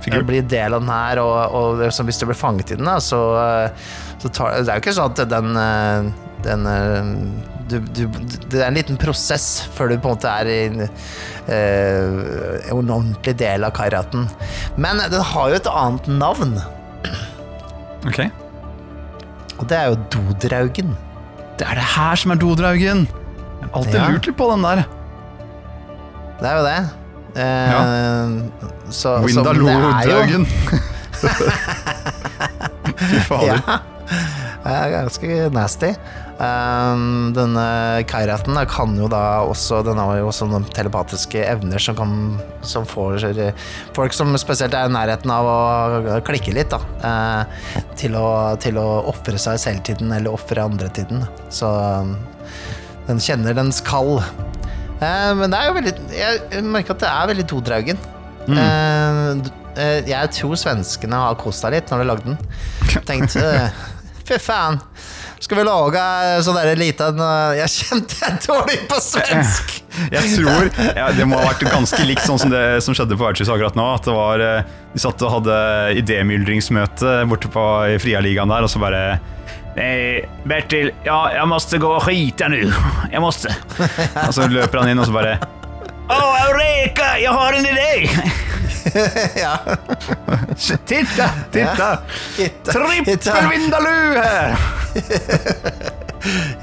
[0.00, 0.22] figuren?
[0.22, 2.88] Det blir del av den her, og, og er hvis du blir fanget i den,
[2.88, 6.08] da, så, eh, så tar Det er jo ikke sånn at den, eh,
[6.46, 7.12] den eh,
[7.70, 8.02] du, du,
[8.50, 10.58] Det er en liten prosess før du på en måte er i
[11.50, 12.04] eh,
[12.70, 14.28] en ordentlig del av karaten.
[14.76, 16.52] Men den har jo et annet navn,
[18.06, 18.20] Ok.
[19.58, 20.94] og det er jo Dodraugen.
[21.58, 23.06] Det er det her som er dodraugen!
[23.06, 24.08] Jeg har alltid Ja.
[24.12, 24.84] lurt litt på den der.
[26.36, 26.80] Det er jo det.
[27.36, 27.80] Eh, ja.
[28.92, 30.44] så Vindalodraugen.
[32.96, 33.60] Fy fader.
[33.66, 33.78] Ja,
[34.66, 35.90] det er ganske nasty.
[36.36, 37.62] Um, denne
[38.04, 42.10] kairaten kan jo da også Den har jo også noen telepatiske evner som kan
[42.60, 43.24] Som får
[43.96, 46.80] folk som spesielt er i nærheten av å klikke litt, da.
[47.00, 48.26] eh, til å,
[48.60, 51.24] til å ofre seg selv til den, eller ofre andre til den.
[51.48, 52.12] Så um,
[53.08, 54.18] den kjenner dens kall.
[55.00, 58.04] Eh, men det er jo veldig Jeg merker at det er veldig todraugen.
[58.46, 59.40] Mm.
[59.46, 63.02] d- eh, jeg tror svenskene har kost seg litt når de lagde den.
[63.08, 63.70] Tenkt eh,
[64.26, 64.80] Fy faen,
[65.46, 66.02] skal vi lage
[66.42, 69.76] sånn der liten eh, Jeg kjente jeg dårlig på svensk!
[70.12, 70.66] Jeg tror
[70.98, 73.78] ja, Det må ha vært ganske likt sånn som det som skjedde på Vertshuset akkurat
[73.78, 73.86] nå.
[73.96, 75.56] At det var, eh, De satt og hadde
[76.02, 77.64] idémyldringsmøte borte på
[78.02, 79.02] Frialigaen der, og så bare
[79.76, 82.62] Nei, Bertil, ja, jeg måste gå og skite nå.
[83.12, 83.52] Jeg måste.
[84.24, 85.34] Og så løper han inn, og så bare
[86.08, 87.08] Åh, Eureka!
[87.18, 88.10] Jeg har en idé!
[89.42, 89.58] ja.
[90.86, 91.88] Titta, titta!
[92.36, 94.56] Hitta- Trippel her!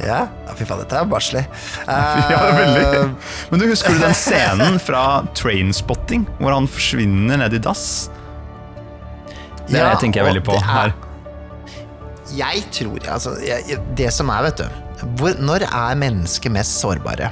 [0.03, 0.25] Ja,
[0.57, 1.43] fy faen, dette er barnslig.
[1.87, 3.03] Ja, er veldig.
[3.51, 5.03] Men du husker du den scenen fra
[5.39, 7.85] Trainspotting, hvor han forsvinner ned i dass?
[9.69, 10.95] Det Ja, tenker jeg veldig på er- her.
[12.33, 14.67] Jeg tror altså, jeg, Det som er, vet du
[15.19, 17.27] hvor, Når er mennesket mest sårbare?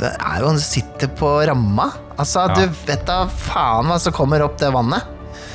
[0.00, 1.90] Det er jo han sitter på ramma.
[2.16, 2.54] Altså, Ja.
[2.54, 5.10] Du vet da faen hva som kommer opp det vannet.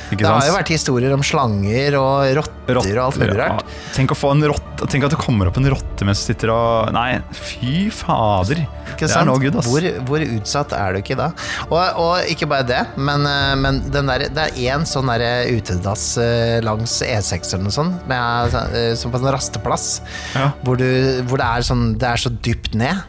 [0.08, 3.48] Ikke Det har jo vært historier om slanger og rotter og alt mulig ja.
[3.52, 3.72] rart.
[3.96, 6.92] Tenk få en rotte Tenk at det kommer opp en rotte mens du sitter og
[6.94, 8.62] Nei, fy fader.
[8.94, 9.32] Ikke det sant?
[9.42, 9.58] good.
[9.66, 11.28] Hvor, hvor utsatt er du ikke da?
[11.68, 15.50] Og, og ikke bare det, men, eh, men den der, det er én sånn der
[15.52, 19.88] utedass eh, langs E6 eller noe sånt, med, eh, som på en rasteplass,
[20.38, 20.50] Ja.
[20.64, 20.88] hvor, du,
[21.28, 23.04] hvor det, er sånn, det er så dypt ned.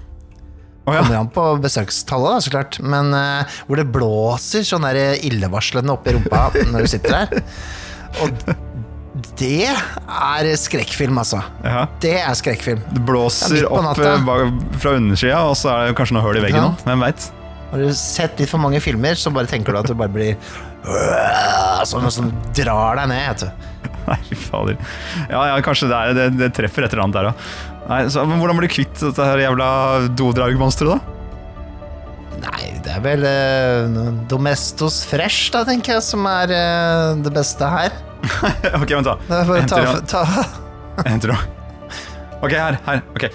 [0.89, 1.03] Å, ja.
[1.03, 2.79] Kommer an på besøkstallet, da, så klart.
[2.81, 7.45] Men uh, hvor det blåser sånn der illevarslende oppi rumpa når du sitter der.
[8.23, 8.49] Og
[9.39, 11.41] det er skrekkfilm, altså.
[11.65, 11.83] Ja.
[12.01, 12.81] Det er skrekkfilm.
[12.93, 14.47] Det blåser Det opp eh,
[14.79, 16.71] fra undersida, og så er det kanskje noe hull i veggen Ja.
[16.85, 17.29] Hvem veit?
[17.69, 20.37] Har du sett litt for mange filmer, så bare tenker du at du bare blir
[21.89, 23.67] Sånn som drar deg ned, vet du.
[24.09, 24.77] Nei, fader.
[25.29, 27.68] Ja, ja, kanskje det, er, det, det treffer et eller annet der, da.
[27.89, 29.67] Nei, så, men hvordan blir du kvitt dette her jævla
[30.13, 30.99] dodragmonsteret, da?
[32.43, 33.97] Nei, det er vel eh,
[34.29, 37.95] Domestos fresh, da, tenker jeg, som er eh, det beste her.
[38.81, 39.17] ok, vent, da.
[39.25, 40.21] Får Jeg vi ta, henter, ta,
[40.99, 41.41] jeg henter noe.
[42.39, 42.77] Ok, her.
[42.85, 43.25] her, ok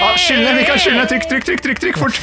[0.00, 0.78] ah, Skyld ned, Mikael!
[0.80, 1.10] Skyld ned!
[1.10, 1.60] Trykk, trykk, trykk!
[1.66, 2.16] trykk, trykk fort!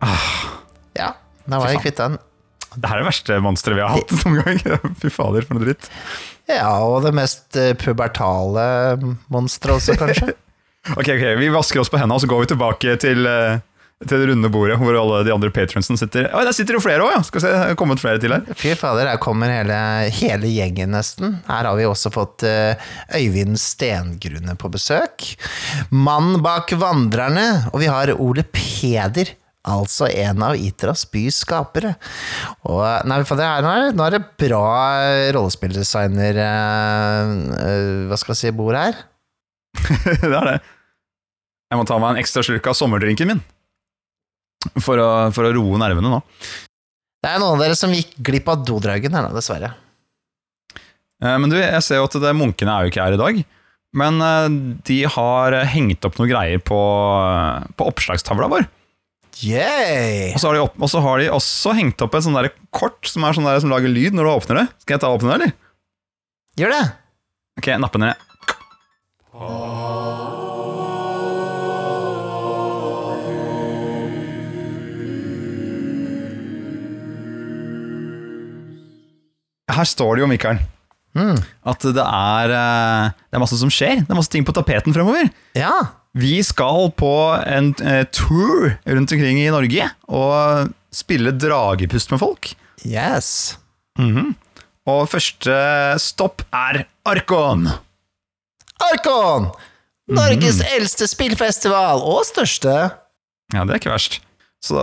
[0.00, 0.16] Ja,
[1.46, 2.18] da var jeg kvitt den.
[2.72, 4.94] Det her er det verste monsteret vi har hatt noen gang.
[5.02, 5.90] Fy fader, for noe dritt.
[6.50, 8.64] Ja, og det mest eh, pubertale
[9.32, 10.32] monsteret også, kanskje.
[10.98, 13.60] Ok, ok, Vi vasker oss på hendene, og så går vi tilbake til, eh,
[14.02, 16.26] til det runde bordet hvor alle de andre patronsen sitter.
[16.34, 17.20] Oi, der sitter jo flere òg, ja!
[17.22, 18.42] Skal se, det er kommet flere til her.
[18.58, 19.76] Fy fader, her kommer hele,
[20.18, 21.36] hele gjengen nesten.
[21.46, 22.82] Her har vi også fått eh,
[23.14, 25.28] Øyvind Stengrunne på besøk.
[25.94, 27.46] Mann bak Vandrerne.
[27.70, 29.36] Og vi har Ole Peder.
[29.62, 31.92] Altså en av Itras bys skapere.
[32.66, 34.62] Og nei, for det er, nå, er det, nå er det bra
[35.36, 38.98] rollespilldesigner eh, eh, Hva skal jeg si, bord her.
[40.24, 40.56] det er det.
[41.70, 43.44] Jeg må ta meg en ekstra slurk av sommerdrinken min.
[44.82, 46.20] For å, for å roe nervene nå.
[47.22, 49.72] Det er noen av dere som gikk glipp av dodraugen her nå, dessverre.
[51.22, 53.42] Eh, Men du, jeg ser jo at det, munkene er jo ikke her i dag.
[53.94, 54.60] Men eh,
[54.90, 56.82] de har hengt opp noen greier på,
[57.78, 58.66] på oppslagstavla vår.
[59.40, 60.34] Yeah.
[60.34, 62.52] Og, så har de opp, og så har de også hengt opp et sånt der
[62.74, 64.66] kort som, er sånn der, som lager lyd når du åpner det.
[64.84, 65.54] Skal jeg ta og åpne det, eller?
[66.60, 66.82] Gjør det.
[67.62, 68.28] Ok, nappe ned.
[79.72, 80.58] Her står det jo, Mikael,
[81.16, 81.38] mm.
[81.72, 84.04] at det er, eh, det er masse som skjer.
[84.04, 85.32] Det er masse ting på tapeten fremover.
[85.56, 87.12] Ja vi skal på
[87.48, 92.52] en eh, tour rundt omkring i Norge og spille dragepust med folk.
[92.84, 93.56] Yes.
[94.88, 95.56] Og første
[96.02, 97.68] stopp er Arkon.
[98.92, 99.52] Arkon!
[100.12, 102.74] Norges eldste spillfestival, og største.
[103.54, 104.18] Ja, det er ikke verst.
[104.62, 104.76] Så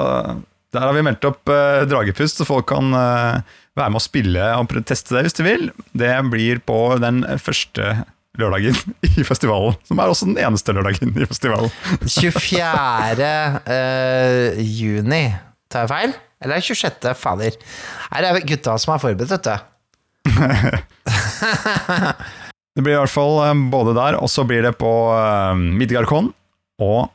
[0.74, 4.50] der har vi meldt opp eh, dragepust, så folk kan eh, være med å spille
[4.58, 5.68] og teste det hvis de vil.
[5.94, 8.00] Det blir på den første
[8.40, 8.76] lørdagen
[9.10, 11.72] i festivalen, som er også den eneste lørdagen i festivalen.
[12.08, 13.30] 24.
[13.70, 15.26] Uh, juni.
[15.70, 16.12] Tar jeg feil?
[16.40, 17.16] Eller er 26.?
[17.20, 17.54] Fader.
[18.10, 19.56] Her er gutta som er forberedt, vet du.
[22.80, 26.30] Det blir i hvert fall eh, både der, og så blir det på uh, Midgardkon
[26.80, 27.10] og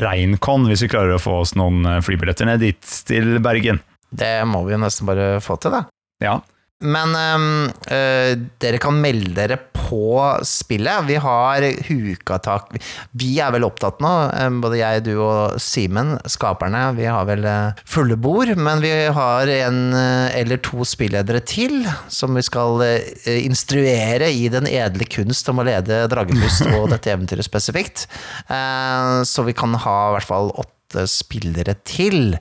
[0.00, 3.82] Reinkon, hvis vi klarer å få oss noen eh, flybilletter ned dit, til Bergen.
[4.08, 5.82] Det må vi jo nesten bare få til, da.
[6.24, 6.38] Ja,
[6.82, 7.50] Men ehm,
[7.86, 9.58] eh, dere kan melde dere
[9.92, 11.06] på spillet.
[11.06, 12.74] Vi har hukatak
[13.18, 16.84] Vi er vel opptatt nå, eh, både jeg, du og Simen, skaperne.
[16.98, 21.84] Vi har vel eh, fulle bord, men vi har en eh, eller to spilledere til
[22.12, 22.82] som vi skal
[23.26, 28.06] instruere i den edle kunst om å lede Dragepust og dette eventyret spesifikt.
[29.28, 32.36] Så vi kan ha i hvert fall åtte spillere til.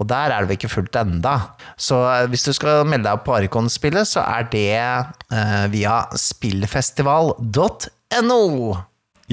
[0.00, 1.34] Og der er det vel ikke fullt enda.
[1.80, 8.42] Så eh, hvis du skal melde deg på Arikon-spillet, så er det eh, via spillfestival.no.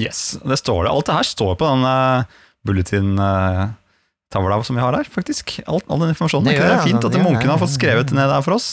[0.00, 0.90] yes, det står det.
[0.92, 2.24] Alt det her står på den uh,
[2.66, 5.44] bulletin-tavla som vi har her, faktisk.
[5.66, 6.46] Alt, all den informasjonen.
[6.48, 8.68] Det Det, er det, fint at munkene har fått skrevet ned der for oss.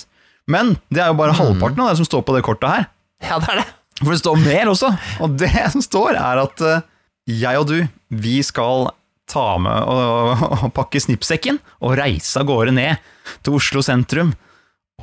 [0.47, 2.83] Men det er jo bare halvparten av det som står på det kortet her.
[3.25, 3.67] Ja, det er det.
[3.99, 4.89] For det står mer også.
[5.25, 6.81] Og det som står, er at eh,
[7.41, 7.77] jeg og du,
[8.13, 8.87] vi skal
[9.27, 13.09] ta med og, og pakke snippsekken og reise av gårde ned
[13.43, 14.33] til Oslo sentrum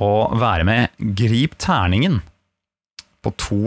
[0.01, 2.19] og være med Grip terningen
[3.23, 3.59] på to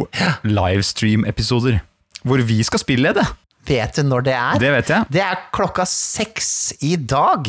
[0.46, 1.80] livestream-episoder.
[2.26, 3.24] Hvor vi skal spille det.
[3.68, 4.60] Vet du når det er?
[4.60, 5.08] Det vet jeg.
[5.14, 6.50] Det er klokka seks
[6.84, 7.48] i dag.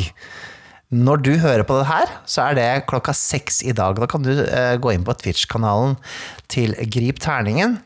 [0.89, 3.99] Når du hører på det her, så er det klokka seks i dag.
[3.99, 5.99] Da kan du uh, gå inn på Twitch-kanalen
[6.49, 7.77] til Grip terningen.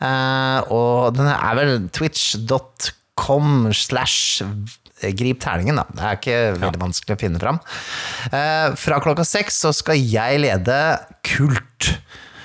[0.00, 3.02] Uh, og den er vel twitch.com
[3.76, 4.42] slash
[4.96, 5.84] Grip terningen, da.
[5.92, 7.58] Det er ikke veldig vanskelig å finne fram.
[8.32, 10.78] Eh, fra klokka seks så skal jeg lede
[11.26, 11.90] Kult.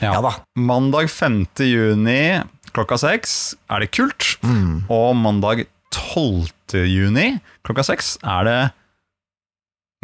[0.02, 0.34] Ja, da.
[0.60, 1.46] Mandag 5.
[1.64, 2.42] juni
[2.76, 4.36] klokka seks er det kult.
[4.44, 4.84] Mm.
[4.92, 5.66] Og mandag
[5.96, 6.84] 12.
[6.88, 7.28] juni
[7.64, 8.60] klokka seks er det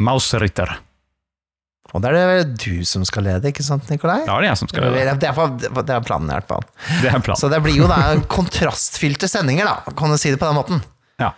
[0.00, 0.78] Mausritter.
[1.96, 4.20] Og da er det du som skal lede, ikke sant, Nikolai?
[4.26, 5.14] Da er det jeg som skal lede.
[5.16, 5.30] det.
[5.30, 6.66] Er, det er planen, i hvert fall.
[7.02, 7.40] Det er planen.
[7.40, 10.82] Så det blir jo da kontrastfylte sendinger, da, kan du si det på den måten.
[11.22, 11.32] Ja.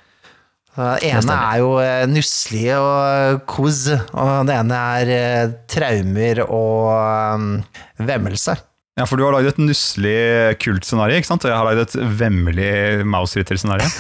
[0.75, 7.63] Det ene er jo nusselige nusselig og kos, og det ene er eh, traumer og
[8.11, 8.59] vemmelse.
[8.99, 10.19] Ja, for du har lagd et nusselig
[10.61, 11.47] kult-scenario, ikke sant?
[11.47, 13.87] Og jeg har lagd et vemmelig Mausritter-scenario.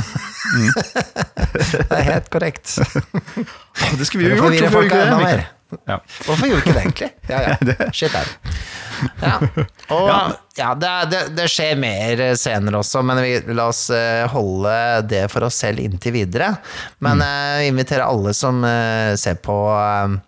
[1.50, 2.74] Det er helt korrekt.
[3.98, 5.48] Det skulle vi jo gjort, hvorfor gjorde vi ikke det?
[5.88, 5.98] Ja.
[6.26, 7.10] Hvorfor gjorde vi ikke det, egentlig?
[7.30, 7.90] Ja, ja.
[7.96, 8.30] Shit der.
[9.22, 9.34] Ja.
[9.96, 10.08] Og
[10.58, 10.70] Ja.
[10.74, 14.74] det, det, det skjer mer senere også, men vi, la oss eh, holde
[15.08, 16.52] det for oss selv inntil videre.
[17.04, 17.68] Men mm.
[17.70, 20.18] inviterer alle som eh, ser på eh,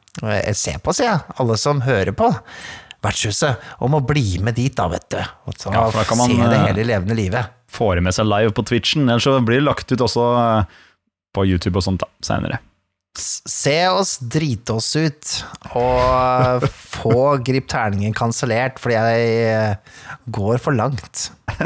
[0.52, 1.20] Ser på, sier jeg.
[1.40, 2.28] Alle som hører på.
[3.02, 3.58] Vertshuset.
[3.82, 5.18] Om å bli med dit, da, vet du.
[5.48, 7.54] Og så Ja, for da kan man, se det eh, hele levende livet.
[7.72, 10.76] Får med seg live på Twitchen, ellers så blir det lagt ut også eh,
[11.34, 12.60] på YouTube og sånt da, senere.
[13.18, 15.32] Se oss drite oss ut,
[15.76, 19.76] og få Grip terningen kansellert fordi jeg
[20.32, 21.28] går for langt.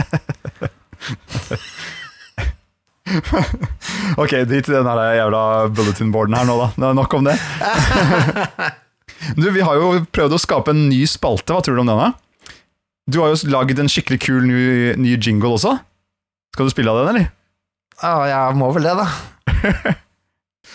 [4.19, 5.41] Ok, drit i den jævla
[5.71, 6.67] bulletin-boarden her nå da.
[6.75, 7.37] Det nok om det.
[9.39, 11.99] Du, vi har jo prøvd å skape en ny spalte, hva tror du om den
[11.99, 12.11] da?
[13.11, 14.59] Du har jo lagd en skikkelig kul ny,
[15.01, 15.73] ny jingle også.
[16.55, 17.31] Skal du spille av den, eller?
[18.03, 19.95] Ja, jeg må vel det, da.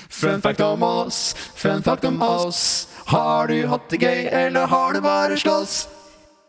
[0.09, 2.87] Fun fact om oss, fun fact om oss.
[3.11, 5.81] Har du hatt det gøy, eller har du bare slåss?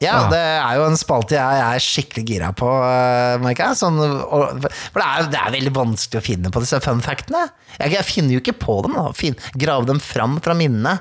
[0.02, 0.30] Ja, Ah.
[0.32, 3.76] det er jo en spalte jeg er skikkelig gira på, uh, merker jeg.
[3.78, 7.44] Sånn, og, for det er, det er veldig vanskelig å finne på disse fun factene.
[7.78, 9.12] Jeg, jeg finner jo ikke på dem, da.
[9.14, 10.96] Fin, grave dem fram fra minnene.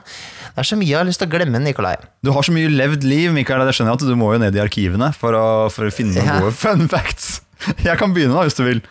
[0.54, 1.96] Det er så mye jeg har lyst til å glemme, Nikolai.
[2.22, 4.54] Du har så mye levd liv, Mikael, det skjønner jeg at du må jo ned
[4.60, 6.38] i arkivene for å, for å finne noen Ja.
[6.46, 7.40] gode fun facts.
[7.88, 8.82] Jeg kan begynne da, hvis du vil.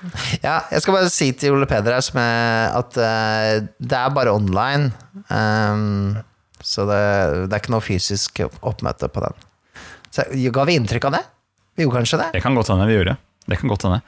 [0.45, 4.15] Ja, jeg skal bare si til Ole Peder her som er, at uh, det er
[4.15, 4.93] bare online.
[5.27, 6.21] Um,
[6.63, 7.01] så det,
[7.49, 9.43] det er ikke noe fysisk oppmøte på den.
[10.11, 11.25] Så, ga vi inntrykk av det?
[11.79, 12.31] Vi gjorde kanskje det?
[12.37, 13.17] Det kan godt hende vi gjorde.
[13.51, 14.01] Det kan godt hende.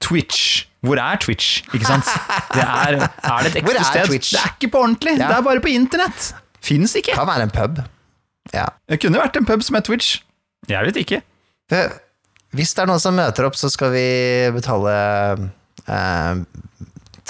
[0.00, 0.66] Twitch.
[0.80, 1.60] Hvor er Twitch?
[1.74, 2.08] Ikke sant?
[2.54, 4.06] Det er, er det et er sted?
[4.08, 4.32] Twitch?
[4.32, 5.18] Det er ikke på ordentlig.
[5.18, 5.28] Ja.
[5.28, 6.30] Det er bare på internett.
[6.64, 7.12] Fins ikke.
[7.16, 7.82] Kan være en pub.
[8.54, 8.64] Ja.
[8.88, 10.22] Det kunne vært en pub som het Twitch.
[10.68, 11.20] Jeg vet ikke.
[11.70, 11.82] Det,
[12.56, 14.06] hvis det er noen som møter opp, så skal vi
[14.56, 14.94] betale
[15.86, 16.40] eh,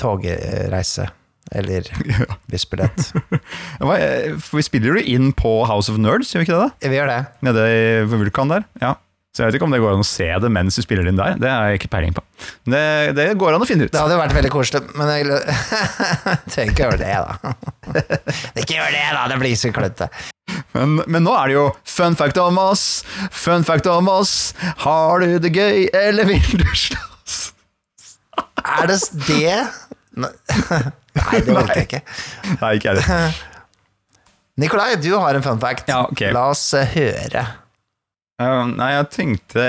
[0.00, 1.08] togreise.
[1.50, 1.88] Eller
[2.50, 3.10] bussbillett.
[3.80, 6.66] Eh, vi spiller jo inn på House of Nerds, gjør vi ikke det?
[6.68, 6.90] da?
[6.92, 7.20] Vi gjør det.
[7.46, 7.78] Nede i
[8.12, 8.66] Vulkan der.
[8.82, 8.90] Ja.
[9.30, 11.18] Så jeg vet ikke om det går an å se det mens du spiller inn
[11.18, 11.36] der.
[11.38, 12.22] Det har jeg ikke peiling på.
[12.66, 12.82] Det,
[13.14, 13.92] det går an å finne ut.
[13.94, 15.28] Det hadde vært veldig koselig, men jeg
[16.50, 17.52] trenger ikke gjøre det, da.
[18.64, 19.22] ikke gjør det, da!
[19.30, 20.10] Det blir så klønete.
[20.74, 22.84] Men, men nå er det jo fun fact om oss,
[23.30, 24.34] fun fact om oss.
[24.82, 27.38] Har du det gøy, eller vil du slåss?
[28.66, 29.54] Er det det
[30.20, 32.02] Nei, det orker jeg ikke.
[32.58, 33.22] Nei, ikke jeg det.
[34.60, 35.86] Nikolai, du har en fun fact.
[35.90, 36.34] Ja, okay.
[36.34, 37.46] La oss eh, høre.
[38.40, 39.64] Nei, jeg tenkte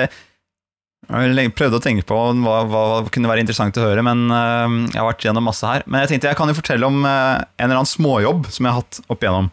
[1.11, 4.99] Jeg prøvde å tenke på hva, hva kunne være interessant å høre, men uh, jeg
[4.99, 5.83] har vært gjennom masse her.
[5.87, 8.71] Men jeg tenkte jeg kan jo fortelle om uh, en eller annen småjobb som jeg
[8.71, 9.51] har hatt opp igjennom.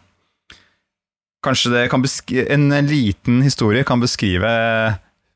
[1.43, 2.03] Kanskje det kan
[2.55, 4.49] en liten historie kan beskrive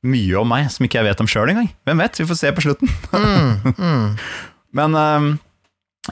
[0.03, 1.69] mye om meg som ikke jeg vet om sjøl engang.
[1.87, 2.19] Hvem vet?
[2.19, 2.91] Vi får se på slutten.
[3.15, 4.07] Mm, mm.
[4.77, 5.27] Men um,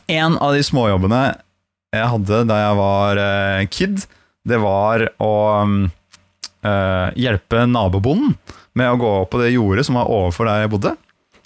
[0.08, 1.22] en av de småjobbene
[1.92, 4.06] jeg hadde da jeg var eh, kid,
[4.48, 5.82] det var å um,
[6.66, 8.36] eh, hjelpe nabobonden
[8.78, 10.96] med å gå opp på det jordet som var overfor der jeg bodde.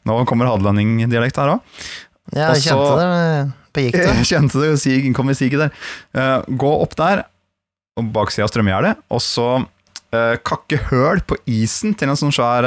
[0.06, 1.86] Nå kommer hadelandingdialekt her òg.
[2.34, 4.06] Ja, jeg Også, kjente det på gikk det.
[4.22, 5.74] Jeg kjente det, sig, kom i siget der.
[6.18, 7.26] Eh, gå opp der,
[8.00, 9.50] og baksida av strømgjerdet, og så
[10.16, 12.66] eh, kakke høl på isen til en sånn svær,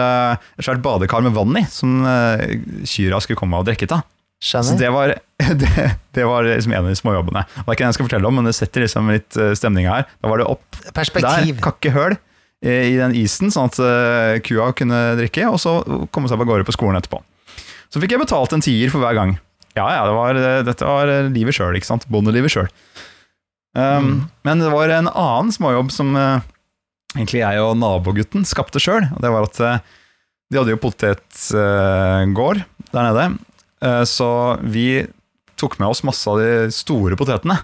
[0.63, 2.05] svært badekar med vann i, som
[2.85, 4.05] kyrne skulle komme og drikke av.
[4.39, 4.79] Så Skjønner.
[4.79, 5.15] det var,
[5.65, 7.43] det, det var liksom en av de småjobbene.
[7.51, 9.91] Det er ikke det jeg skal fortelle om, men det setter liksom litt stemninga stemning
[9.91, 10.07] her.
[10.23, 12.19] Da var det opp der, kakke høl
[12.65, 15.79] i den isen, sånn at eh, kua kunne drikke, og så
[16.11, 17.21] komme seg av gårde på skolen etterpå.
[17.89, 19.37] Så fikk jeg betalt en tier for hver gang.
[19.79, 22.09] Ja, ja, det var, eh, dette var eh, livet sjøl, ikke sant.
[22.11, 22.71] Bondelivet sjøl.
[23.79, 26.41] Um, Men det var en annen småjobb som uh,
[27.15, 29.07] egentlig jeg og nabogutten skapte sjøl.
[29.23, 29.99] Det var at uh,
[30.51, 33.27] de hadde jo potetgård der nede.
[34.09, 34.27] Så
[34.65, 35.05] vi
[35.61, 37.59] tok med oss masse av de store potetene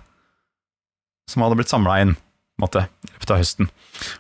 [1.33, 2.24] som hadde blitt samla inn på
[2.63, 3.69] måte, i løpet av høsten.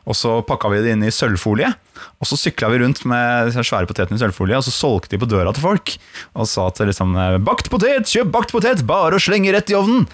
[0.08, 1.68] Og så pakka vi det inn i sølvfolie,
[2.18, 5.20] og så sykla vi rundt med de svære potetene i sølvfolie, og så solgte de
[5.22, 5.94] på døra til folk,
[6.34, 7.14] og sa at liksom
[7.46, 8.10] Bakt potet!
[8.10, 8.82] Kjøp bakt potet!
[8.88, 10.06] Bare å slenge rett i ovnen!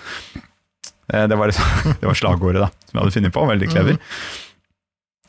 [1.13, 3.47] Eh, Det var, liksom, det var slagordet da, som jeg hadde funnet på.
[3.55, 4.01] Veldig clever.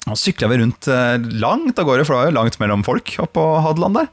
[0.09, 2.83] Og så sykla vi rundt eh, langt av gårde, for det var jo langt mellom
[2.87, 4.11] folk oppå Hadeland der.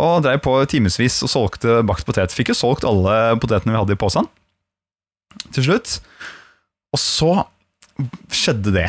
[0.00, 2.32] Og dreiv på timevis og solgte bakt potet.
[2.32, 4.28] Fikk jo solgt alle potetene vi hadde i posen
[5.54, 5.96] til slutt.
[6.94, 7.32] Og så
[8.32, 8.88] skjedde det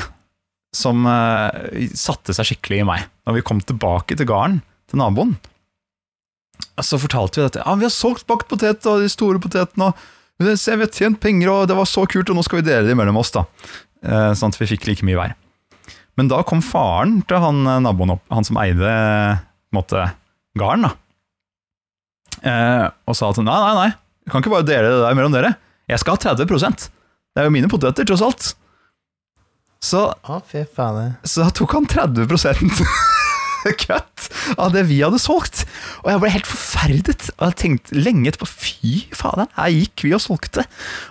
[0.76, 3.08] som eh, satte seg skikkelig i meg.
[3.28, 5.36] Når vi kom tilbake til gården til naboen,
[6.82, 7.62] så fortalte vi dette.
[7.66, 11.52] Ja, vi har solgt bakt potet og de store potetene, og vi har tjent penger,
[11.52, 13.46] og det var så kult, og nå skal vi dele det mellom oss, da.
[14.02, 15.36] Eh, sånn at vi fikk like mye hver.
[16.20, 18.94] Men da kom faren til han eh, naboen opp, han som eide
[19.76, 20.08] måte,
[20.58, 20.96] gården, da.
[22.42, 23.92] Eh, og sa at nei, nei, nei,
[24.26, 25.54] vi kan ikke bare dele det der mellom dere.
[25.92, 28.52] Jeg skal ha 30% Det er jo mine poteter, tross alt.
[29.82, 30.42] Så, ah,
[31.26, 32.28] så tok han 30
[33.82, 34.28] cut
[34.58, 35.64] av det vi hadde solgt.
[36.04, 37.26] Og jeg ble helt forferdet.
[37.38, 40.68] Og jeg tenkte lenge etterpå fy fader, her gikk vi og solgte.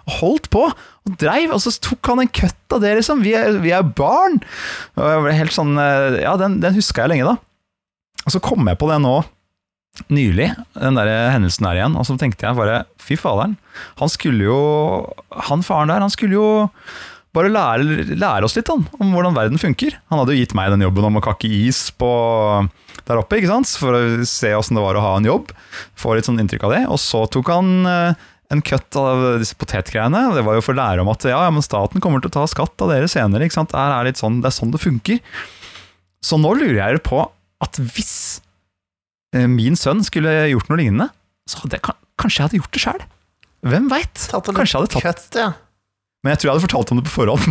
[0.06, 0.64] Og holdt på.
[0.70, 3.24] Og dreiv, og så tok han en cut av det, liksom.
[3.26, 4.38] Vi er, vi er barn.
[4.98, 7.36] Og jeg ble helt sånn eh, Ja, den, den huska jeg lenge, da.
[8.26, 9.18] Og så kom jeg på det nå
[10.14, 13.56] nylig, den der hendelsen der igjen, og så tenkte jeg bare fy faderen.
[13.98, 14.60] Han skulle jo
[15.48, 16.46] Han faren der, han skulle jo
[17.36, 19.94] bare lære, lære oss litt han, om hvordan verden funker.
[20.10, 22.10] Han hadde jo gitt meg den jobben om å kakke is på,
[23.06, 23.70] der oppe, ikke sant?
[23.78, 25.52] for å se åssen det var å ha en jobb.
[25.98, 26.82] Få litt sånn inntrykk av det.
[26.90, 30.24] Og så tok han eh, en cut av disse potetgreiene.
[30.34, 32.38] Det var jo for å lære om at ja, ja, men staten kommer til å
[32.40, 33.46] ta skatt av dere senere.
[33.46, 33.74] ikke sant?
[33.78, 35.22] Er, litt sånn, det er sånn det funker.
[36.26, 37.22] Så nå lurer jeg på
[37.62, 38.14] at hvis
[39.36, 41.10] eh, min sønn skulle gjort noe lignende,
[41.46, 43.02] så hadde jeg kanskje jeg hadde gjort det sjøl.
[43.70, 44.28] Hvem veit?
[44.32, 45.50] Kanskje jeg hadde tatt cut, ja.
[46.20, 47.44] Men jeg tror jeg hadde fortalt om det på forhånd.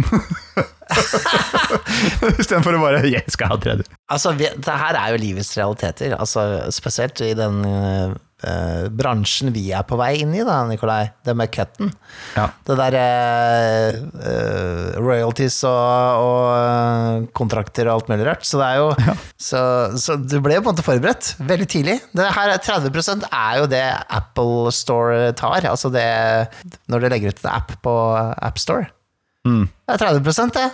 [2.42, 3.88] Istedenfor å bare 'jeg skal ha tredje'.
[4.14, 6.14] Altså, det her er jo livets realiteter.
[6.14, 7.64] Altså, spesielt i den
[8.46, 11.12] eh, bransjen vi er på vei inn i, da, Nikolai.
[11.26, 11.92] Det med cutten.
[12.38, 12.48] Ja.
[12.68, 14.00] Det der eh,
[14.32, 18.46] eh, royalties og, og eh, kontrakter og alt mulig rart.
[18.48, 19.16] Så det er jo
[19.50, 19.64] så,
[20.00, 22.00] så du ble jo på en måte forberedt veldig tidlig.
[22.16, 23.86] Det her er 30% er jo det
[24.20, 25.66] Apple Store tar.
[25.70, 26.08] Altså det
[26.92, 27.96] Når du legger ut en app på
[28.40, 28.90] AppStore.
[29.48, 29.66] Mm.
[29.68, 30.70] Det er 30 det.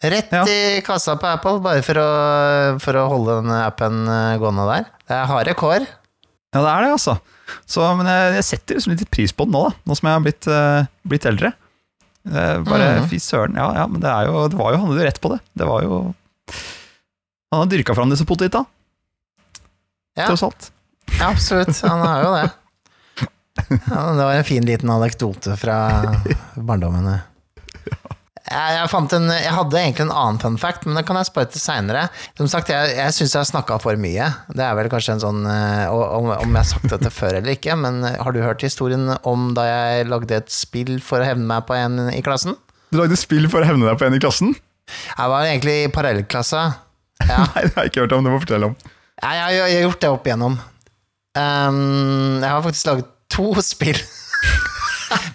[0.00, 0.44] Rett Ja.
[0.48, 2.10] i kassa på Apple, bare for å,
[2.80, 4.86] for å holde den appen eh, gående der.
[5.04, 5.84] Det er harde kår.
[6.54, 7.14] Ja, det er det, altså.
[7.70, 9.76] Så, men jeg, jeg setter liksom litt pris på den nå, da.
[9.86, 11.52] Nå som jeg har blitt, uh, blitt eldre.
[12.26, 13.08] Uh, Bare Mhm.
[13.10, 13.54] fy søren.
[13.58, 15.40] Ja, ja, men det, er jo, det var jo, han hadde jo rett på det.
[15.56, 16.00] Det var jo
[17.50, 18.66] Han har dyrka fram disse potetene.
[20.18, 20.26] Ja.
[20.26, 20.68] tross alt.
[21.18, 21.74] Ja, absolutt.
[21.86, 22.48] Han har jo det.
[23.90, 25.74] Ja, det var en fin liten anekdote fra
[26.54, 27.08] barndommen.
[28.50, 31.28] Jeg, jeg, fant en, jeg hadde egentlig en annen fun fact, men det kan jeg
[31.28, 32.08] spare til seinere.
[32.38, 34.26] Som sagt, jeg, jeg syns jeg har snakka for mye.
[34.50, 37.54] Det er vel kanskje en sånn eh, Om, om jeg har sagt dette før eller
[37.54, 41.28] ikke, men eh, har du hørt historien om da jeg lagde et spill for å
[41.30, 42.58] hevne meg på en i klassen?
[42.90, 44.56] Du lagde spill for å hevne deg på en i klassen?
[44.90, 46.64] Jeg var egentlig i parallellklasse.
[47.22, 47.44] Ja.
[47.54, 48.26] Nei, det har jeg ikke hørt om.
[48.26, 48.74] Det må fortelle om.
[49.20, 50.58] Jeg, har- jeg har gjort det opp igjennom.
[51.38, 54.00] Um, jeg har faktisk laget to spill.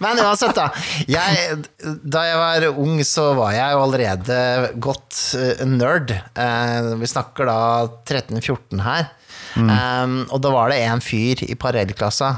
[0.03, 0.69] Men uansett, da.
[1.09, 1.59] Jeg,
[2.03, 4.39] da jeg var ung, så var jeg jo allerede
[4.83, 6.15] godt eh, nerd.
[6.15, 7.59] Eh, vi snakker da
[8.07, 9.11] 13-14 her.
[9.55, 12.31] Ehm, og da var det en fyr i parallellklassa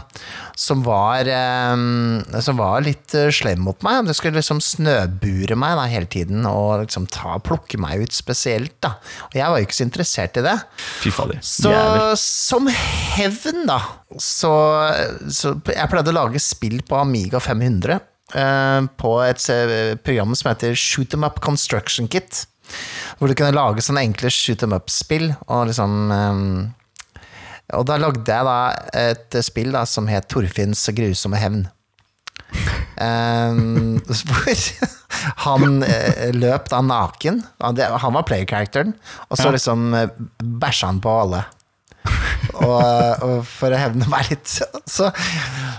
[0.57, 4.05] som var ehm, Som var litt eh, slem mot meg.
[4.07, 8.75] Det skulle liksom snøbure meg da hele tiden og liksom ta, plukke meg ut spesielt.
[8.85, 8.95] da
[9.29, 10.57] Og jeg var jo ikke så interessert i det.
[11.01, 11.41] Fy fader.
[11.41, 12.19] Så Jævlig.
[12.21, 12.69] som
[13.17, 13.79] hevn, da,
[14.21, 14.53] så,
[15.33, 20.51] så Jeg pleide å lage spill på Amiga 500 eh, på et eh, program som
[20.53, 22.45] heter Shoot them Up Construction Kit.
[23.17, 25.31] Hvor du kunne lage sånne enkle shoot them up-spill.
[25.47, 26.41] Og liksom eh,
[27.75, 28.59] Og da lagde jeg da
[28.95, 31.65] et spill da som het Torfinns grusomme hevn.
[32.97, 34.61] Um, hvor
[35.43, 37.41] han eh, løp da naken.
[37.59, 38.95] Han, var player-characteren,
[39.27, 41.43] og så liksom eh, bæsja han på alle.
[42.55, 42.81] Og,
[43.27, 44.47] og for å hevne meg litt.
[44.47, 45.11] Så,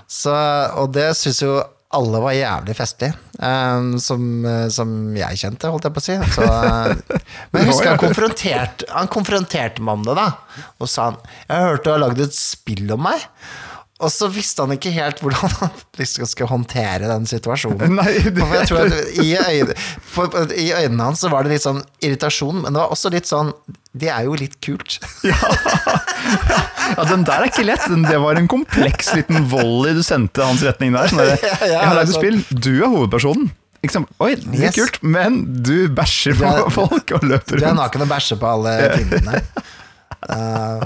[0.05, 0.37] så,
[0.77, 1.57] og det syns jo
[1.97, 6.17] alle var jævlig festlige, um, som, eh, som jeg kjente, holdt jeg på å si.
[6.35, 7.23] Så, eh,
[7.53, 10.27] men jeg husker han konfronterte, han konfronterte meg om det, da.
[10.83, 11.17] Og sa han
[11.47, 13.25] Jeg hørte du har lagd et spill om meg.
[13.99, 17.97] Og så visste han ikke helt hvordan han liksom skulle håndtere den situasjonen.
[18.03, 19.79] Nei, det, For jeg tror at i, øynene,
[20.13, 23.31] for, I øynene hans så var det litt sånn irritasjon, men det var også litt
[23.31, 23.55] sånn
[23.99, 24.99] Det er jo litt kult.
[25.29, 27.87] ja, den der er ikke lett.
[28.09, 31.11] Det var en kompleks liten volley du sendte hans retning der.
[31.11, 33.51] Sånn der, Ja, ja, jeg har lagd et spill, du er hovedpersonen.
[33.79, 34.09] Ikke sant?
[34.23, 37.63] Oi, det er kult, men du bæsjer på folk og løper rundt.
[37.63, 39.43] Du er naken og bæsjer på alle tingene.
[40.29, 40.83] Uh,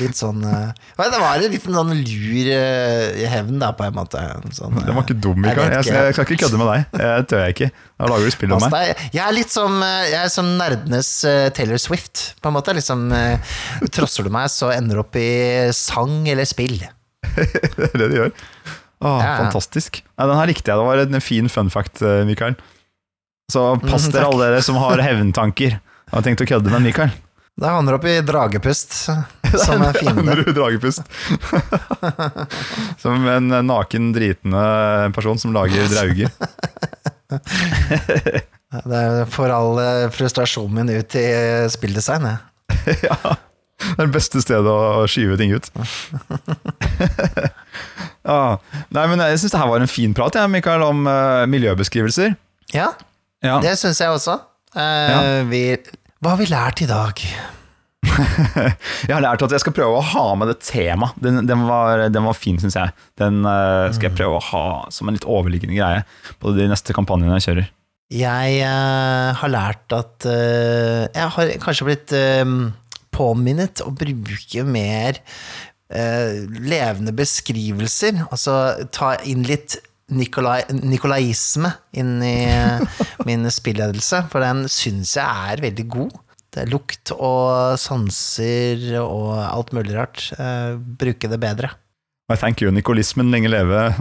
[0.00, 4.22] litt sånn uh, Det var en liten sånn lur uh, hevn, da, på en måte.
[4.56, 5.68] Sånn, Den var ikke dum, Mikael.
[5.74, 6.86] Jeg, Jeg, jeg skal ikke kødde med deg.
[6.96, 7.68] Det tør jeg ikke.
[8.00, 9.02] Da lager du spill om meg.
[9.12, 11.10] Jeg er litt som, jeg er som nerdenes
[11.58, 12.72] Taylor Swift, på en måte.
[12.76, 13.04] Liksom,
[13.92, 15.28] trosser du meg, så ender du opp i
[15.76, 16.78] sang eller spill.
[17.36, 18.32] Det er det de gjør.
[19.04, 19.36] Åh, Ja.
[19.44, 20.00] Fantastisk.
[20.16, 20.80] Nei, den her likte jeg.
[20.80, 22.56] Det var en fin fun fact, Mikael.
[23.52, 25.76] Så pass Mhm, dere mm, alle dere som har hevntanker.
[25.76, 27.12] Jeg har tenkt å kødde med Mikael.
[27.56, 28.92] Da havner du opp i dragepust
[29.64, 30.34] som en fiende.
[30.52, 31.00] Dragepust.
[33.02, 34.64] som en naken, dritende
[35.16, 36.28] person som lager drauger.
[38.84, 39.02] Det
[39.32, 42.28] får all uh, frustrasjonen min ut i uh, spilldesign.
[42.28, 42.98] jeg.
[43.08, 43.16] ja.
[43.76, 45.66] Det er det beste stedet å skyve ting ut.
[48.24, 48.56] ah.
[48.92, 52.34] Nei, men Jeg syns det her var en fin prat, jeg, Mikael, om eh, miljøbeskrivelser.
[52.74, 52.90] Ja,
[53.44, 53.58] Ja.
[53.62, 54.38] det syns jeg også.
[54.76, 55.18] Uh, Ja.
[55.48, 55.60] vi,
[56.22, 57.20] hva har vi lært i dag?
[59.06, 61.16] Jeg har lært at jeg skal prøve å ha med det temaet.
[61.20, 62.94] Den, den, var, den var fin, syns jeg.
[63.20, 66.04] Den uh, skal jeg prøve å ha som en litt overliggende greie
[66.40, 67.68] på de neste kampanjene jeg kjører.
[68.16, 72.16] Jeg uh, har lært at uh, Jeg har kanskje blitt
[73.16, 75.20] påminnet å bruke mer
[75.86, 78.24] levende beskrivelser.
[78.26, 78.56] Altså
[78.94, 79.76] ta inn litt
[80.14, 82.78] Nikolai, nikolaisme inn i eh,
[83.26, 86.12] min spilledelse, for den syns jeg er veldig god.
[86.54, 90.28] Det er lukt og sanser og alt mulig rart.
[90.38, 91.72] Eh, bruke det bedre.
[92.30, 93.88] I thank you, nikolismen lenge leve.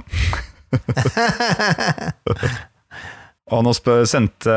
[3.54, 3.72] Og nå
[4.10, 4.54] sendte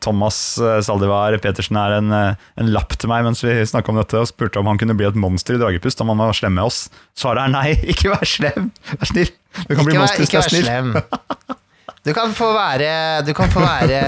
[0.00, 4.16] Thomas eh, Saldivar Petersen her en, en lapp til meg mens vi snakka om dette,
[4.16, 6.68] og spurte om han kunne bli et monster i Dragepust om han var slem med
[6.68, 6.86] oss.
[7.16, 9.32] Svaret er nei, ikke vær slem, vær snill.
[9.66, 11.58] Du kan bli Ikke monster hvis du er snill.
[12.00, 12.92] Du kan få være,
[13.26, 13.98] du kan få være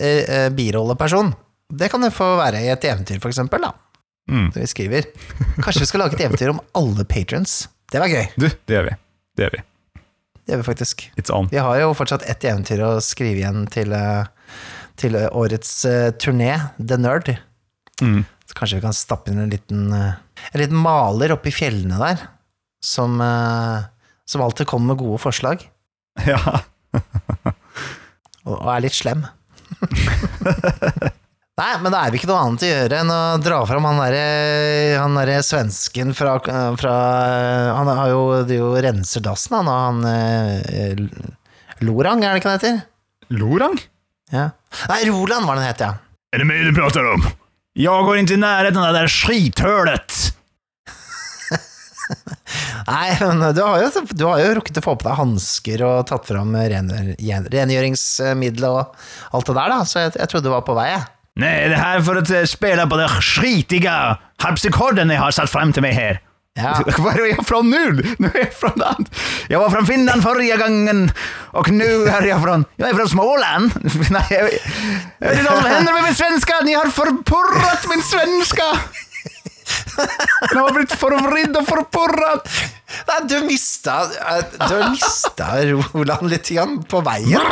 [0.00, 1.34] eh, eh, birolleperson.
[1.68, 3.66] Det kan du få være i et eventyr, for eksempel.
[3.66, 3.74] Da.
[4.32, 4.46] Mm.
[4.54, 5.08] Så vi skriver.
[5.64, 7.66] Kanskje vi skal lage et eventyr om alle patrons.
[7.92, 8.30] Det var gøy.
[8.40, 8.94] Du, det gjør vi.
[9.36, 9.62] Det gjør vi.
[10.38, 11.04] Det gjør vi faktisk.
[11.20, 11.50] It's on.
[11.52, 14.56] Vi har jo fortsatt ett eventyr å skrive igjen til, eh,
[14.96, 15.74] til årets
[16.24, 17.34] turné, The Nerd.
[18.00, 18.22] Mm.
[18.48, 22.24] Så kanskje vi kan stappe inn en liten, en liten maler oppe i fjellene der,
[22.80, 23.20] som,
[24.28, 25.64] som alltid kommer med gode forslag,
[26.26, 26.40] Ja.
[28.44, 29.24] og, og er litt slem.
[31.58, 33.98] Nei, men det er vi ikke noe annet å gjøre enn å dra fram han
[33.98, 36.36] derre han derre svensken fra,
[36.78, 36.92] fra
[37.74, 40.94] Han har jo, det jo renser dassen, han, og han eh,
[41.82, 42.78] Lorang, er det ikke det heter?
[43.34, 43.74] Lorang?
[44.34, 44.48] Ja.
[44.90, 45.92] Nei, Roland var den het, ja.
[46.34, 47.26] Er det meg du prater om?
[47.78, 50.16] Jeg går ikke i nærheten av det der skithölet!
[52.88, 56.06] Nei, men du har, jo, du har jo rukket å få på deg hansker og
[56.08, 57.12] tatt fram rengjør,
[57.52, 58.96] rengjøringsmiddel og
[59.36, 61.04] alt det der, da, så jeg, jeg trodde du var på vei, jeg.
[61.38, 63.92] Nej, det her er for å spille på den skitige
[64.42, 66.18] harpsikorden jeg har satt frem til meg her.
[66.58, 66.72] Ja.
[66.98, 67.82] Hvor er jeg fra nå?
[68.18, 69.06] Nå er jeg fra land.
[69.50, 71.04] Jeg var fra Finland forrige gangen,
[71.54, 73.76] og nå er jeg fra Jeg er fra Småland.
[74.16, 76.58] Nei, jeg, jeg vet vad som hender med min svenska.
[76.66, 78.72] Ni har forpurret min svenska.
[80.50, 82.50] Den har blitt forvridd og forporret!
[83.08, 85.48] Nei, du mista eh, Du mista
[85.92, 87.50] Roland litt grann på veien.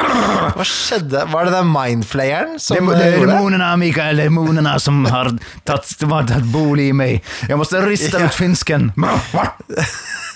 [0.57, 1.27] Hva skjedde?
[1.33, 3.37] Var det den mindflayeren som det, det gjorde det?
[3.37, 4.23] Demonene, Mikael.
[4.25, 5.31] demonene som har
[5.69, 7.31] tatt, tagit bolig i meg.
[7.49, 8.91] Jeg måtte riste ut finsken.
[8.97, 9.51] Hva?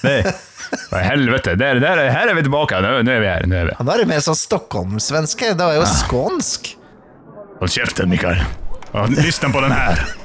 [0.05, 1.57] I helvete.
[1.59, 2.79] der, der, her er vi tilbake.
[2.85, 3.49] Nå, nå er vi her.
[3.49, 3.77] Nå er vi.
[3.81, 5.55] Han er jo mer sånn stockholmsvenske.
[5.59, 6.75] Det var jo skånsk.
[7.61, 8.45] Hold kjeften, Mikael.
[9.17, 10.20] Lyssna på den här.